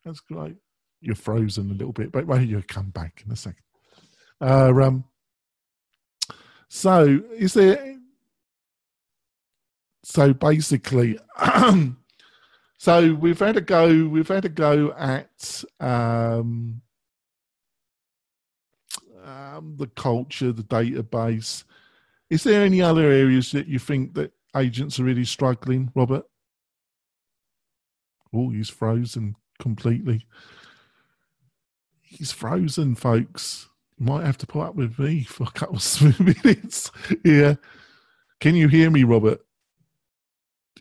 That's 0.05 0.21
great. 0.21 0.55
You're 1.01 1.15
frozen 1.15 1.69
a 1.69 1.73
little 1.73 1.91
bit, 1.91 2.13
but 2.13 2.25
well, 2.25 2.39
you'll 2.41 2.61
come 2.65 2.91
back 2.91 3.21
in 3.25 3.31
a 3.33 3.35
second. 3.35 3.61
Uh, 4.39 4.71
um, 4.81 5.03
so, 6.69 7.21
is 7.35 7.55
there? 7.55 7.97
So 10.03 10.33
basically, 10.33 11.19
so 12.77 13.13
we've 13.15 13.39
had 13.39 13.57
a 13.57 13.61
go. 13.61 14.07
We've 14.07 14.29
had 14.29 14.45
a 14.45 14.49
go 14.49 14.93
at 14.93 15.61
um, 15.81 16.81
um, 19.25 19.75
the 19.75 19.87
culture, 19.87 20.53
the 20.53 20.63
database. 20.63 21.65
Is 22.29 22.45
there 22.45 22.63
any 22.63 22.81
other 22.81 23.11
areas 23.11 23.51
that 23.51 23.67
you 23.67 23.77
think 23.77 24.13
that 24.13 24.31
agents 24.55 25.01
are 25.01 25.03
really 25.03 25.25
struggling, 25.25 25.91
Robert? 25.95 26.23
Oh, 28.33 28.49
he's 28.49 28.69
frozen 28.69 29.35
completely. 29.59 30.25
He's 32.01 32.31
frozen, 32.31 32.95
folks. 32.95 33.67
You 33.97 34.05
might 34.05 34.25
have 34.25 34.37
to 34.39 34.47
put 34.47 34.61
up 34.61 34.75
with 34.75 34.97
me 34.97 35.23
for 35.23 35.43
a 35.43 35.51
couple 35.51 35.75
of 35.77 36.19
minutes. 36.43 36.91
yeah. 37.23 37.55
Can 38.39 38.55
you 38.55 38.67
hear 38.67 38.89
me, 38.89 39.03
Robert? 39.03 39.41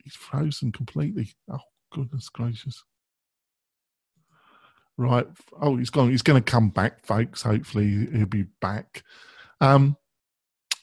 He's 0.02 0.14
frozen 0.14 0.72
completely. 0.72 1.32
Oh, 1.50 1.58
goodness 1.92 2.28
gracious. 2.28 2.84
Right. 4.96 5.26
Oh, 5.60 5.76
he's 5.76 5.90
gone. 5.90 6.10
He's 6.10 6.22
going 6.22 6.42
to 6.42 6.50
come 6.50 6.70
back, 6.70 7.04
folks. 7.04 7.42
Hopefully, 7.42 8.08
he'll 8.12 8.26
be 8.26 8.46
back. 8.60 9.02
Um, 9.60 9.96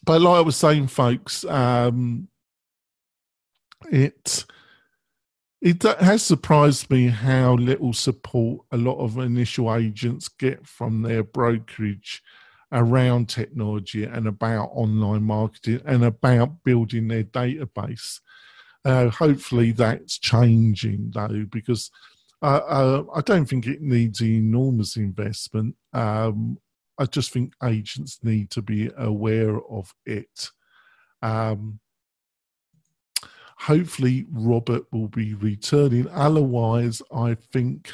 but 0.06 0.21
like 0.21 0.38
I 0.38 0.41
was 0.41 0.56
saying, 0.56 0.88
folks, 0.88 1.43
um, 1.45 2.28
it 3.91 4.45
it 5.62 5.82
has 5.84 6.24
surprised 6.24 6.89
me 6.89 7.08
how 7.08 7.54
little 7.56 7.94
support 7.94 8.65
a 8.72 8.78
lot 8.78 9.00
of 9.00 9.18
initial 9.18 9.74
agents 9.74 10.28
get 10.28 10.68
from 10.68 11.02
their 11.02 11.24
brokerage 11.24 12.22
around 12.72 13.30
technology 13.30 14.04
and 14.04 14.28
about 14.28 14.70
online 14.74 15.24
marketing 15.24 15.82
and 15.86 16.04
about 16.04 16.63
building 16.63 17.08
their 17.08 17.24
database. 17.24 18.20
Uh, 18.84 19.10
hopefully 19.10 19.72
that's 19.72 20.20
changing 20.20 21.12
though, 21.13 21.46
because 21.52 21.89
uh, 22.41 22.62
uh, 22.68 23.04
I 23.15 23.22
don't 23.22 23.46
think 23.46 23.65
it 23.65 23.82
needs 23.82 24.22
enormous 24.22 24.98
investment. 24.98 25.76
Um, 25.94 26.60
I 26.98 27.06
just 27.06 27.32
think 27.32 27.54
agents 27.63 28.20
need 28.24 28.52
to 28.52 28.62
be 28.62 28.91
aware 28.98 29.60
of 29.70 29.94
it. 30.06 30.52
Um, 31.22 31.80
hopefully 33.56 34.26
Robert 34.32 34.84
will 34.91 35.08
be 35.08 35.34
returning. 35.34 36.08
Otherwise, 36.10 37.02
I 37.13 37.36
think 37.36 37.91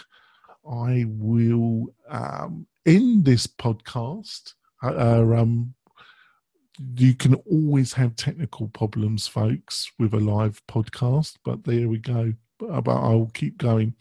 I 0.70 1.06
will 1.08 1.94
um, 2.10 2.68
end 2.86 3.26
this 3.26 3.48
podcast. 3.48 4.54
Uh, 4.84 4.88
uh, 4.88 5.36
um, 5.38 5.74
you 6.96 7.14
can 7.14 7.36
always 7.36 7.94
have 7.94 8.16
technical 8.16 8.68
problems, 8.70 9.28
folks, 9.28 9.92
with 10.00 10.14
a 10.14 10.20
live 10.20 10.62
podcast, 10.68 11.36
but 11.44 11.64
there 11.64 11.88
we 11.88 12.00
go. 12.00 12.34
But, 12.58 12.88
I'll 12.88 13.32
keep 13.34 13.58
going. 13.58 13.96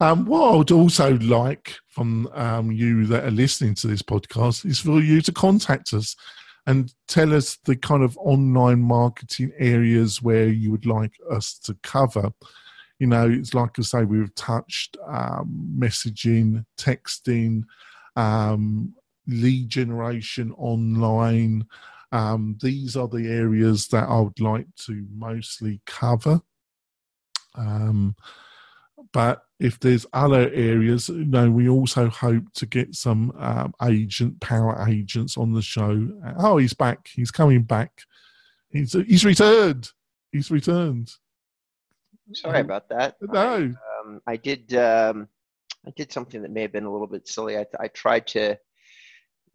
Um, 0.00 0.24
what 0.24 0.52
I 0.52 0.56
would 0.56 0.70
also 0.70 1.18
like 1.18 1.74
from 1.88 2.26
um, 2.32 2.72
you 2.72 3.04
that 3.06 3.24
are 3.24 3.30
listening 3.30 3.74
to 3.76 3.86
this 3.86 4.00
podcast 4.00 4.64
is 4.64 4.80
for 4.80 5.00
you 5.00 5.20
to 5.20 5.32
contact 5.32 5.92
us 5.92 6.16
and 6.66 6.94
tell 7.08 7.34
us 7.34 7.58
the 7.64 7.76
kind 7.76 8.02
of 8.02 8.16
online 8.18 8.82
marketing 8.82 9.52
areas 9.58 10.22
where 10.22 10.48
you 10.48 10.70
would 10.70 10.86
like 10.86 11.12
us 11.30 11.58
to 11.60 11.76
cover. 11.82 12.30
You 12.98 13.06
know, 13.06 13.28
it's 13.28 13.54
like 13.54 13.78
I 13.78 13.82
say, 13.82 14.04
we've 14.04 14.34
touched 14.34 14.96
um, 15.08 15.74
messaging, 15.78 16.64
texting, 16.76 17.62
um, 18.16 18.94
lead 19.26 19.68
generation 19.68 20.52
online. 20.58 21.66
Um, 22.12 22.58
these 22.60 22.96
are 22.96 23.08
the 23.08 23.28
areas 23.28 23.88
that 23.88 24.08
I 24.08 24.20
would 24.20 24.40
like 24.40 24.66
to 24.86 25.06
mostly 25.14 25.80
cover. 25.86 26.40
Um, 27.54 28.16
but 29.12 29.42
if 29.60 29.78
there's 29.78 30.06
other 30.14 30.50
areas, 30.54 31.10
you 31.10 31.26
know, 31.26 31.50
we 31.50 31.68
also 31.68 32.08
hope 32.08 32.44
to 32.54 32.64
get 32.64 32.94
some 32.94 33.30
um, 33.38 33.74
agent, 33.82 34.40
power 34.40 34.86
agents 34.88 35.36
on 35.36 35.52
the 35.52 35.60
show. 35.60 36.08
Oh, 36.38 36.56
he's 36.56 36.72
back. 36.72 37.08
He's 37.12 37.30
coming 37.30 37.62
back. 37.62 37.92
He's 38.70 38.94
he's 38.94 39.24
returned. 39.24 39.90
He's 40.32 40.50
returned. 40.50 41.12
Sorry 42.32 42.60
about 42.60 42.88
that. 42.88 43.16
No, 43.20 43.40
I, 43.40 44.00
um, 44.00 44.22
I 44.26 44.36
did. 44.36 44.74
Um, 44.74 45.28
I 45.86 45.90
did 45.90 46.10
something 46.10 46.40
that 46.42 46.50
may 46.50 46.62
have 46.62 46.72
been 46.72 46.84
a 46.84 46.92
little 46.92 47.06
bit 47.06 47.28
silly. 47.28 47.58
I, 47.58 47.66
I 47.78 47.88
tried 47.88 48.26
to 48.28 48.58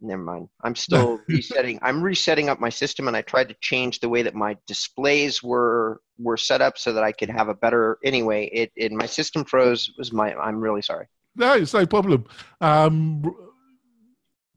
never 0.00 0.22
mind. 0.22 0.48
I'm 0.62 0.74
still 0.86 1.20
resetting. 1.28 1.78
I'm 1.82 2.02
resetting 2.02 2.48
up 2.48 2.60
my 2.60 2.68
system, 2.70 3.08
and 3.08 3.16
I 3.16 3.22
tried 3.22 3.48
to 3.48 3.56
change 3.60 4.00
the 4.00 4.08
way 4.08 4.22
that 4.22 4.34
my 4.34 4.56
displays 4.66 5.42
were 5.42 6.00
were 6.18 6.36
set 6.36 6.62
up 6.62 6.78
so 6.78 6.92
that 6.92 7.04
I 7.04 7.12
could 7.12 7.30
have 7.30 7.48
a 7.48 7.54
better. 7.54 7.98
Anyway, 8.04 8.46
it, 8.52 8.72
it 8.76 8.92
my 8.92 9.06
system 9.06 9.44
froze. 9.44 9.90
Was 9.98 10.12
my? 10.12 10.34
I'm 10.34 10.60
really 10.60 10.82
sorry. 10.82 11.06
No, 11.36 11.52
it's 11.52 11.74
no 11.74 11.86
problem. 11.86 12.24
Um, 12.60 13.22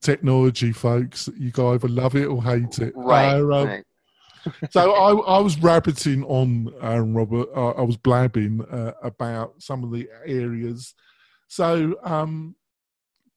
technology, 0.02 0.71
folks. 0.71 1.30
You 1.38 1.52
can 1.52 1.65
either 1.65 1.88
love 1.88 2.15
it 2.15 2.25
or 2.25 2.41
hate 2.43 2.80
it. 2.80 2.93
Right. 2.95 3.36
Uh, 3.36 3.43
right. 3.43 3.84
so 4.69 4.93
I, 4.93 5.36
I 5.36 5.39
was 5.39 5.62
rabbiting 5.62 6.23
on, 6.23 6.73
um, 6.82 7.13
Robert. 7.13 7.49
Uh, 7.56 7.71
I 7.71 7.82
was 7.82 7.97
blabbing 7.97 8.62
uh, 8.71 8.93
about 9.04 9.62
some 9.62 9.84
of 9.84 9.91
the 9.91 10.08
areas. 10.25 10.93
So 11.47 11.97
um, 12.04 12.56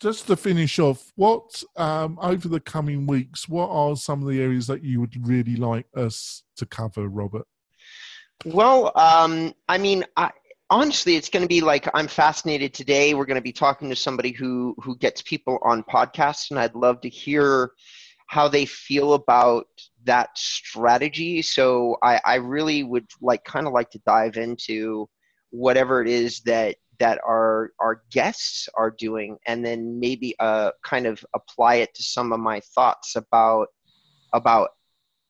just 0.02 0.26
to 0.26 0.36
finish 0.36 0.78
off, 0.80 1.12
what 1.14 1.62
um, 1.76 2.18
over 2.20 2.48
the 2.48 2.60
coming 2.60 3.06
weeks, 3.06 3.48
what 3.48 3.70
are 3.70 3.94
some 3.94 4.20
of 4.20 4.28
the 4.28 4.42
areas 4.42 4.66
that 4.66 4.82
you 4.82 5.00
would 5.00 5.14
really 5.26 5.54
like 5.54 5.86
us 5.96 6.42
to 6.56 6.66
cover, 6.66 7.08
Robert? 7.08 7.46
Well, 8.44 8.90
um, 8.96 9.54
I 9.68 9.78
mean, 9.78 10.04
I, 10.16 10.32
honestly, 10.68 11.14
it's 11.14 11.28
going 11.28 11.44
to 11.44 11.48
be 11.48 11.60
like 11.60 11.88
I'm 11.94 12.08
fascinated 12.08 12.74
today. 12.74 13.14
We're 13.14 13.26
going 13.26 13.36
to 13.36 13.40
be 13.40 13.52
talking 13.52 13.88
to 13.90 13.96
somebody 13.96 14.32
who 14.32 14.74
who 14.82 14.96
gets 14.96 15.22
people 15.22 15.58
on 15.62 15.84
podcasts, 15.84 16.50
and 16.50 16.58
I'd 16.58 16.74
love 16.74 17.00
to 17.02 17.08
hear 17.08 17.70
how 18.26 18.48
they 18.48 18.64
feel 18.66 19.14
about 19.14 19.66
that 20.04 20.36
strategy. 20.36 21.42
So 21.42 21.96
I, 22.02 22.20
I 22.24 22.34
really 22.36 22.82
would 22.82 23.06
like 23.20 23.44
kind 23.44 23.66
of 23.68 23.72
like 23.72 23.90
to 23.90 24.00
dive 24.04 24.36
into 24.36 25.08
whatever 25.50 26.02
it 26.02 26.08
is 26.08 26.40
that 26.40 26.76
that 27.02 27.18
our 27.26 27.72
our 27.80 28.02
guests 28.12 28.68
are 28.74 28.90
doing, 28.90 29.36
and 29.46 29.64
then 29.64 29.98
maybe 29.98 30.36
uh, 30.38 30.70
kind 30.84 31.06
of 31.06 31.24
apply 31.34 31.74
it 31.76 31.92
to 31.94 32.02
some 32.02 32.32
of 32.32 32.40
my 32.40 32.60
thoughts 32.74 33.16
about 33.16 33.68
about 34.32 34.70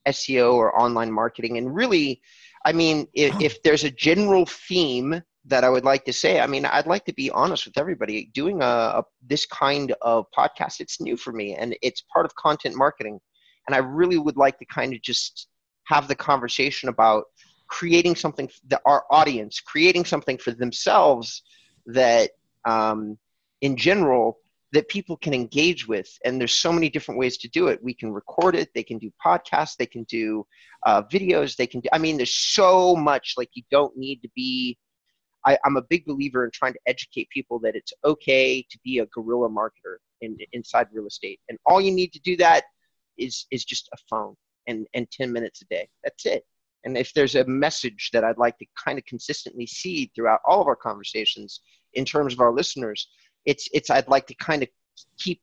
SEO 0.07 0.55
or 0.55 0.79
online 0.79 1.11
marketing, 1.13 1.59
and 1.59 1.75
really. 1.75 2.21
I 2.65 2.73
mean, 2.73 3.09
if, 3.13 3.35
if 3.41 3.61
there's 3.65 3.83
a 3.83 3.91
general 3.91 4.47
theme 4.47 5.21
that 5.45 5.65
I 5.65 5.69
would 5.69 5.85
like 5.85 6.05
to 6.05 6.13
say. 6.13 6.41
I 6.41 6.47
mean, 6.47 6.65
I'd 6.65 6.87
like 6.87 7.05
to 7.07 7.13
be 7.13 7.31
honest 7.31 7.65
with 7.67 7.77
everybody. 7.77 8.31
Doing 8.33 8.63
a, 8.63 9.01
a, 9.01 9.05
this 9.27 9.47
kind 9.47 9.93
of 10.01 10.27
podcast, 10.37 10.79
it's 10.79 11.01
new 11.01 11.17
for 11.17 11.33
me, 11.33 11.55
and 11.55 11.77
it's 11.83 12.05
part 12.13 12.27
of 12.27 12.35
content 12.37 12.77
marketing. 12.77 13.19
And 13.67 13.75
I 13.75 13.79
really 13.79 14.19
would 14.19 14.37
like 14.37 14.59
to 14.59 14.65
kind 14.67 14.95
of 14.95 15.03
just 15.03 15.49
have 15.87 16.07
the 16.07 16.15
conversation 16.15 16.89
about 16.89 17.25
creating 17.69 18.15
something 18.15 18.49
that 18.69 18.83
our 18.85 19.05
audience, 19.11 19.61
creating 19.61 20.05
something 20.05 20.39
for 20.39 20.53
themselves 20.53 21.43
that, 21.87 22.31
um, 22.65 23.19
in 23.61 23.77
general, 23.77 24.39
that 24.73 24.89
people 24.89 25.17
can 25.17 25.35
engage 25.35 25.87
with. 25.87 26.09
And 26.25 26.41
there's 26.41 26.55
so 26.55 26.73
many 26.73 26.89
different 26.89 27.19
ways 27.19 27.37
to 27.39 27.49
do 27.49 27.69
it. 27.69 27.83
We 27.83 27.95
can 27.95 28.13
record 28.13 28.57
it. 28.57 28.71
They 28.75 28.83
can 28.83 28.99
do 28.99 29.13
podcasts. 29.25 29.77
They 29.77 29.87
can 29.87 30.05
do 30.05 30.47
uh, 30.85 31.03
videos. 31.03 31.57
They 31.57 31.67
can 31.67 31.81
do. 31.81 31.89
I 31.93 31.99
mean, 31.99 32.17
there's 32.17 32.35
so 32.35 32.97
much. 32.97 33.35
Like 33.37 33.51
you 33.55 33.63
don't 33.71 33.97
need 33.97 34.23
to 34.23 34.29
be 34.35 34.79
I, 35.45 35.59
am 35.65 35.77
a 35.77 35.83
big 35.83 36.05
believer 36.05 36.45
in 36.45 36.51
trying 36.53 36.73
to 36.75 36.81
educate 36.87 37.29
people 37.31 37.59
that 37.61 37.75
it's 37.75 37.93
okay 38.05 38.63
to 38.63 38.79
be 38.85 38.99
a 38.99 39.07
guerrilla 39.07 39.49
marketer 39.49 39.97
in, 40.21 40.37
inside 40.53 40.87
real 40.93 41.07
estate. 41.07 41.41
And 41.49 41.59
all 41.67 41.81
you 41.81 41.93
need 41.93 42.13
to 42.13 42.21
do 42.21 42.37
that 42.37 42.65
is 43.19 43.47
is 43.51 43.65
just 43.65 43.89
a 43.93 43.97
phone 44.09 44.37
and, 44.67 44.87
and 44.95 45.11
10 45.11 45.33
minutes 45.33 45.63
a 45.63 45.65
day. 45.67 45.89
That's 46.03 46.27
it. 46.27 46.45
And 46.85 46.97
if 46.97 47.13
there's 47.15 47.35
a 47.35 47.45
message 47.45 48.11
that 48.13 48.25
I'd 48.25 48.39
like 48.39 48.59
to 48.59 48.67
kind 48.83 48.99
of 48.99 49.05
consistently 49.05 49.67
see 49.67 50.11
throughout 50.15 50.41
all 50.47 50.61
of 50.61 50.67
our 50.67 50.77
conversations 50.77 51.61
in 51.95 52.05
terms 52.05 52.33
of 52.33 52.41
our 52.41 52.53
listeners, 52.53 53.09
it's 53.45 53.69
it's 53.73 53.91
I'd 53.91 54.09
like 54.09 54.27
to 54.29 54.35
kind 54.35 54.63
of 54.63 54.69
keep 55.19 55.41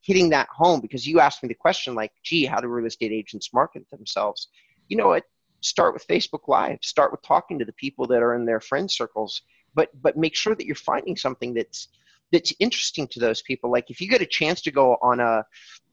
hitting 0.00 0.30
that 0.30 0.48
home 0.50 0.80
because 0.80 1.06
you 1.06 1.20
asked 1.20 1.42
me 1.42 1.48
the 1.48 1.54
question 1.54 1.94
like, 1.94 2.12
gee, 2.22 2.46
how 2.46 2.60
do 2.60 2.68
real 2.68 2.86
estate 2.86 3.12
agents 3.12 3.52
market 3.52 3.88
themselves? 3.90 4.48
You 4.88 4.96
know 4.96 5.08
what? 5.08 5.24
start 5.60 5.94
with 5.94 6.06
Facebook 6.06 6.48
Live. 6.48 6.78
Start 6.82 7.10
with 7.10 7.22
talking 7.22 7.58
to 7.58 7.64
the 7.64 7.72
people 7.72 8.06
that 8.08 8.22
are 8.22 8.34
in 8.34 8.44
their 8.44 8.60
friend 8.60 8.90
circles, 8.90 9.42
but 9.74 9.90
but 10.02 10.16
make 10.16 10.34
sure 10.34 10.54
that 10.54 10.66
you're 10.66 10.74
finding 10.74 11.16
something 11.16 11.54
that's 11.54 11.88
that's 12.30 12.52
interesting 12.58 13.08
to 13.08 13.20
those 13.20 13.42
people. 13.42 13.70
Like 13.70 13.90
if 13.90 14.00
you 14.00 14.08
get 14.08 14.22
a 14.22 14.26
chance 14.26 14.60
to 14.62 14.70
go 14.70 14.98
on 15.02 15.20
a, 15.20 15.44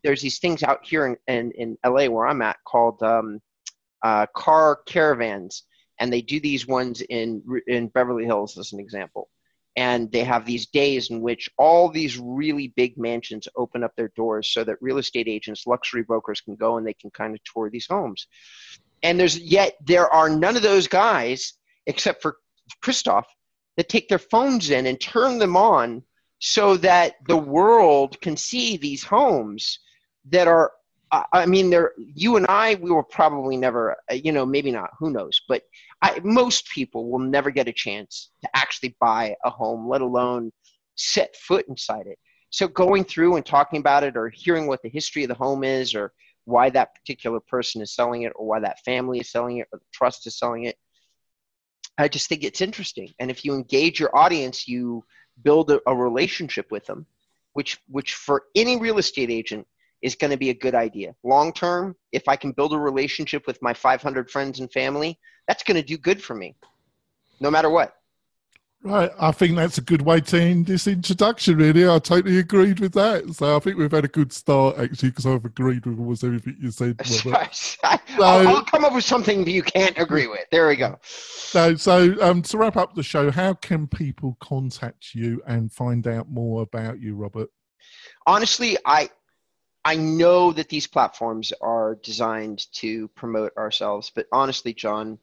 there's 0.04 0.22
these 0.22 0.40
things 0.40 0.64
out 0.64 0.86
here 0.86 1.08
in 1.08 1.18
in, 1.28 1.52
in 1.52 1.78
LA 1.86 2.08
where 2.08 2.28
I'm 2.28 2.42
at 2.42 2.58
called 2.66 3.02
um, 3.04 3.42
uh, 4.06 4.26
car 4.36 4.80
caravans, 4.86 5.64
and 6.00 6.12
they 6.12 6.22
do 6.22 6.40
these 6.40 6.68
ones 6.68 7.02
in 7.02 7.42
in 7.68 7.88
Beverly 7.88 8.26
Hills 8.26 8.58
as 8.58 8.74
an 8.74 8.80
example. 8.80 9.30
And 9.78 10.10
they 10.10 10.24
have 10.24 10.46
these 10.46 10.68
days 10.68 11.10
in 11.10 11.20
which 11.22 11.50
all 11.58 11.90
these 11.90 12.18
really 12.18 12.70
big 12.78 12.98
mansions 12.98 13.46
open 13.58 13.84
up 13.84 13.92
their 13.98 14.12
doors 14.16 14.50
so 14.50 14.64
that 14.64 14.78
real 14.80 15.00
estate 15.00 15.28
agents, 15.28 15.68
luxury 15.68 16.04
brokers 16.04 16.40
can 16.40 16.56
go 16.56 16.78
and 16.78 16.88
they 16.88 16.94
can 16.94 17.12
kind 17.12 17.34
of 17.36 17.42
tour 17.44 17.70
these 17.70 17.88
homes 17.88 18.28
and 19.06 19.20
there's 19.20 19.38
yet 19.38 19.76
there 19.86 20.12
are 20.12 20.30
none 20.30 20.56
of 20.56 20.64
those 20.64 20.88
guys 20.88 21.54
except 21.86 22.22
for 22.24 22.38
Christophe 22.82 23.28
that 23.78 23.88
take 23.88 24.10
their 24.10 24.20
phones 24.20 24.72
in 24.72 24.88
and 24.88 25.00
turn 25.00 25.38
them 25.38 25.56
on 25.56 26.02
so 26.40 26.76
that 26.78 27.14
the 27.28 27.38
world 27.38 28.20
can 28.22 28.36
see 28.36 28.78
these 28.78 29.04
homes 29.04 29.80
that 30.30 30.48
are 30.48 30.72
I 31.34 31.46
mean, 31.46 31.70
there. 31.70 31.94
You 31.98 32.38
and 32.38 32.46
I, 32.48 32.76
we 32.76 32.92
will 32.92 33.04
probably 33.04 33.58
never, 33.58 33.96
uh, 34.12 34.16
you 34.16 34.32
know, 34.32 34.46
maybe 34.46 34.72
not. 34.72 34.90
Who 35.00 35.12
knows? 35.12 35.42
But 35.48 35.64
I, 36.02 36.20
most 36.24 36.70
people 36.70 37.10
will 37.10 37.20
never 37.20 37.52
get 37.52 37.68
a 37.68 37.74
chance 37.74 38.32
to 38.42 38.50
actually 38.56 38.96
buy 39.00 39.36
a 39.44 39.50
home, 39.50 39.88
let 39.88 40.02
alone 40.02 40.52
set 40.96 41.36
foot 41.36 41.66
inside 41.68 42.08
it. 42.08 42.18
So 42.50 42.68
going 42.68 43.04
through 43.04 43.36
and 43.36 43.46
talking 43.46 43.80
about 43.80 44.04
it, 44.04 44.18
or 44.18 44.30
hearing 44.30 44.68
what 44.68 44.82
the 44.82 44.90
history 44.90 45.24
of 45.24 45.30
the 45.30 45.36
home 45.36 45.64
is, 45.64 45.94
or 45.94 46.14
why 46.46 46.70
that 46.70 46.96
particular 46.96 47.40
person 47.40 47.82
is 47.82 47.94
selling 47.94 48.22
it 48.22 48.32
or 48.36 48.48
why 48.48 48.60
that 48.60 48.80
family 48.86 49.20
is 49.20 49.32
selling 49.32 49.58
it 49.58 49.68
or 49.72 49.80
the 49.80 49.86
trust 49.92 50.26
is 50.28 50.38
selling 50.38 50.64
it. 50.64 50.78
I 51.98 52.08
just 52.08 52.30
think 52.30 52.44
it's 52.44 52.62
interesting. 52.62 53.14
And 53.20 53.30
if 53.32 53.44
you 53.44 53.56
engage 53.56 54.00
your 54.00 54.16
audience, 54.16 54.68
you 54.68 55.04
build 55.42 55.72
a, 55.72 55.82
a 55.88 55.96
relationship 55.96 56.72
with 56.72 56.86
them, 56.86 57.06
which 57.54 57.80
which 57.88 58.14
for 58.14 58.44
any 58.56 58.78
real 58.78 58.98
estate 58.98 59.32
agent 59.32 59.68
is 60.06 60.14
going 60.14 60.30
to 60.30 60.38
be 60.38 60.52
a 60.52 60.54
good 60.54 60.76
idea. 60.76 61.16
Long 61.24 61.52
term, 61.52 61.96
if 62.12 62.28
I 62.28 62.36
can 62.36 62.52
build 62.52 62.74
a 62.74 62.78
relationship 62.78 63.48
with 63.48 63.60
my 63.64 63.74
500 63.74 64.30
friends 64.30 64.60
and 64.60 64.72
family, 64.72 65.18
that's 65.48 65.64
going 65.64 65.78
to 65.78 65.84
do 65.84 65.98
good 65.98 66.22
for 66.22 66.36
me, 66.36 66.56
no 67.40 67.50
matter 67.50 67.72
what. 67.72 67.96
Right, 68.84 69.10
I 69.20 69.32
think 69.32 69.56
that's 69.56 69.80
a 69.80 69.82
good 69.82 70.04
way 70.04 70.20
to 70.20 70.40
end 70.40 70.68
this 70.68 70.86
introduction. 70.86 71.58
Really, 71.58 71.90
I 71.90 71.98
totally 71.98 72.38
agreed 72.38 72.80
with 72.80 72.94
that. 72.94 73.34
So 73.34 73.56
I 73.56 73.60
think 73.60 73.80
we've 73.80 73.92
had 73.92 74.06
a 74.06 74.08
good 74.08 74.32
start 74.32 74.78
actually, 74.78 75.10
because 75.10 75.26
I've 75.26 75.44
agreed 75.44 75.88
with 75.88 75.98
almost 75.98 76.24
everything 76.24 76.58
you 76.62 76.70
said. 76.70 77.02
Will 77.26 77.48
so, 77.52 78.62
come 78.62 78.86
up 78.86 78.94
with 78.94 79.04
something 79.04 79.48
you 79.48 79.64
can't 79.64 79.98
agree 79.98 80.28
with. 80.28 80.46
There 80.52 80.68
we 80.68 80.76
go. 80.76 81.00
So, 81.02 81.76
so 81.76 82.16
um, 82.22 82.44
to 82.44 82.60
wrap 82.60 82.78
up 82.78 82.94
the 82.94 83.02
show, 83.02 83.32
how 83.32 83.56
can 83.56 83.88
people 83.88 84.38
contact 84.40 85.16
you 85.16 85.42
and 85.48 85.72
find 85.72 86.06
out 86.06 86.30
more 86.30 86.62
about 86.62 87.00
you, 87.00 87.16
Robert? 87.16 87.50
Honestly, 88.28 88.78
I 88.86 89.10
I 89.86 89.96
know 89.96 90.52
that 90.52 90.68
these 90.68 90.88
platforms 90.88 91.54
are 91.62 92.00
designed 92.04 92.66
to 92.74 93.08
promote 93.10 93.56
ourselves, 93.56 94.12
but 94.14 94.26
honestly, 94.32 94.74
John 94.74 95.20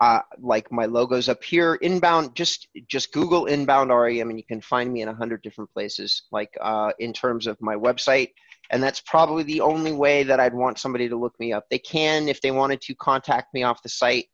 uh, 0.00 0.20
like 0.40 0.70
my 0.70 0.86
logos 0.86 1.28
up 1.28 1.42
here 1.42 1.74
inbound 1.76 2.34
just 2.34 2.68
just 2.86 3.12
google 3.12 3.46
inbound 3.46 3.90
rem 3.90 4.30
and 4.30 4.38
you 4.38 4.44
can 4.44 4.60
find 4.60 4.92
me 4.92 5.02
in 5.02 5.08
a 5.08 5.14
hundred 5.14 5.42
different 5.42 5.72
places 5.72 6.22
like 6.30 6.56
uh, 6.60 6.92
in 6.98 7.12
terms 7.12 7.46
of 7.46 7.60
my 7.60 7.74
website. 7.74 8.30
And 8.70 8.82
that's 8.82 9.00
probably 9.00 9.42
the 9.44 9.60
only 9.60 9.92
way 9.92 10.22
that 10.22 10.40
i'd 10.40 10.54
want 10.54 10.78
somebody 10.78 11.08
to 11.08 11.16
look 11.16 11.38
me 11.40 11.52
up. 11.52 11.66
They 11.68 11.80
can 11.80 12.28
if 12.28 12.40
they 12.40 12.52
wanted 12.52 12.80
to 12.82 12.94
contact 12.94 13.52
me 13.54 13.64
off 13.64 13.82
the 13.82 13.88
site 13.88 14.26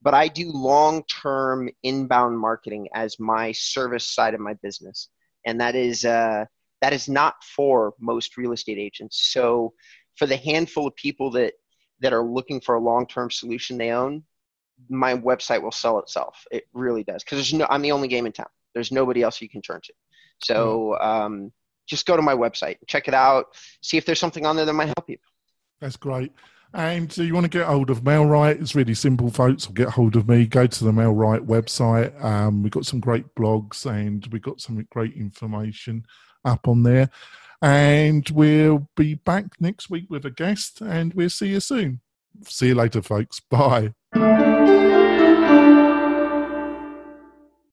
but 0.00 0.14
i 0.14 0.28
do 0.28 0.50
long 0.50 1.04
term 1.04 1.68
inbound 1.82 2.38
marketing 2.38 2.88
as 2.94 3.20
my 3.20 3.52
service 3.52 4.06
side 4.06 4.34
of 4.34 4.40
my 4.40 4.54
business. 4.62 5.08
And 5.44 5.60
that 5.60 5.74
is 5.74 6.04
uh, 6.04 6.46
that 6.82 6.92
is 6.92 7.08
not 7.08 7.42
for 7.42 7.94
most 7.98 8.36
real 8.36 8.52
estate 8.52 8.78
agents 8.78 9.30
so 9.32 9.72
for 10.16 10.26
the 10.26 10.36
handful 10.36 10.86
of 10.86 10.94
people 10.96 11.30
that 11.30 11.54
that 12.00 12.12
are 12.12 12.24
looking 12.24 12.60
for 12.60 12.74
a 12.74 12.80
long 12.80 13.06
term 13.06 13.30
solution 13.30 13.78
they 13.78 13.90
own 13.90 14.22
my 14.88 15.14
website 15.14 15.62
will 15.62 15.72
sell 15.72 15.98
itself. 15.98 16.44
It 16.50 16.64
really 16.72 17.04
does 17.04 17.22
because 17.22 17.38
there's 17.38 17.54
no. 17.54 17.66
I'm 17.68 17.82
the 17.82 17.92
only 17.92 18.08
game 18.08 18.26
in 18.26 18.32
town. 18.32 18.46
There's 18.74 18.92
nobody 18.92 19.22
else 19.22 19.40
you 19.40 19.48
can 19.48 19.62
turn 19.62 19.80
to. 19.84 19.92
So 20.42 20.96
mm. 21.00 21.04
um, 21.04 21.52
just 21.86 22.06
go 22.06 22.16
to 22.16 22.22
my 22.22 22.34
website, 22.34 22.76
check 22.86 23.08
it 23.08 23.14
out, 23.14 23.46
see 23.82 23.96
if 23.96 24.06
there's 24.06 24.18
something 24.18 24.46
on 24.46 24.56
there 24.56 24.64
that 24.64 24.72
might 24.72 24.86
help 24.86 25.08
you. 25.08 25.18
That's 25.80 25.96
great. 25.96 26.32
And 26.74 27.12
so 27.12 27.20
you 27.22 27.34
want 27.34 27.44
to 27.44 27.50
get 27.50 27.66
hold 27.66 27.90
of 27.90 28.02
MailRight? 28.02 28.62
It's 28.62 28.74
really 28.74 28.94
simple, 28.94 29.30
folks. 29.30 29.68
Or 29.68 29.72
get 29.72 29.90
hold 29.90 30.16
of 30.16 30.26
me. 30.26 30.46
Go 30.46 30.66
to 30.66 30.84
the 30.84 30.90
MailRight 30.90 31.44
website. 31.44 32.22
Um, 32.24 32.62
we've 32.62 32.72
got 32.72 32.86
some 32.86 32.98
great 32.98 33.34
blogs 33.34 33.84
and 33.84 34.26
we've 34.32 34.40
got 34.40 34.62
some 34.62 34.86
great 34.90 35.12
information 35.14 36.06
up 36.44 36.68
on 36.68 36.82
there. 36.82 37.10
And 37.60 38.28
we'll 38.30 38.88
be 38.96 39.14
back 39.14 39.60
next 39.60 39.88
week 39.88 40.06
with 40.10 40.24
a 40.24 40.30
guest, 40.30 40.80
and 40.80 41.14
we'll 41.14 41.30
see 41.30 41.48
you 41.48 41.60
soon. 41.60 42.00
See 42.46 42.68
you 42.68 42.74
later, 42.74 43.02
folks. 43.02 43.40
Bye. 43.40 43.94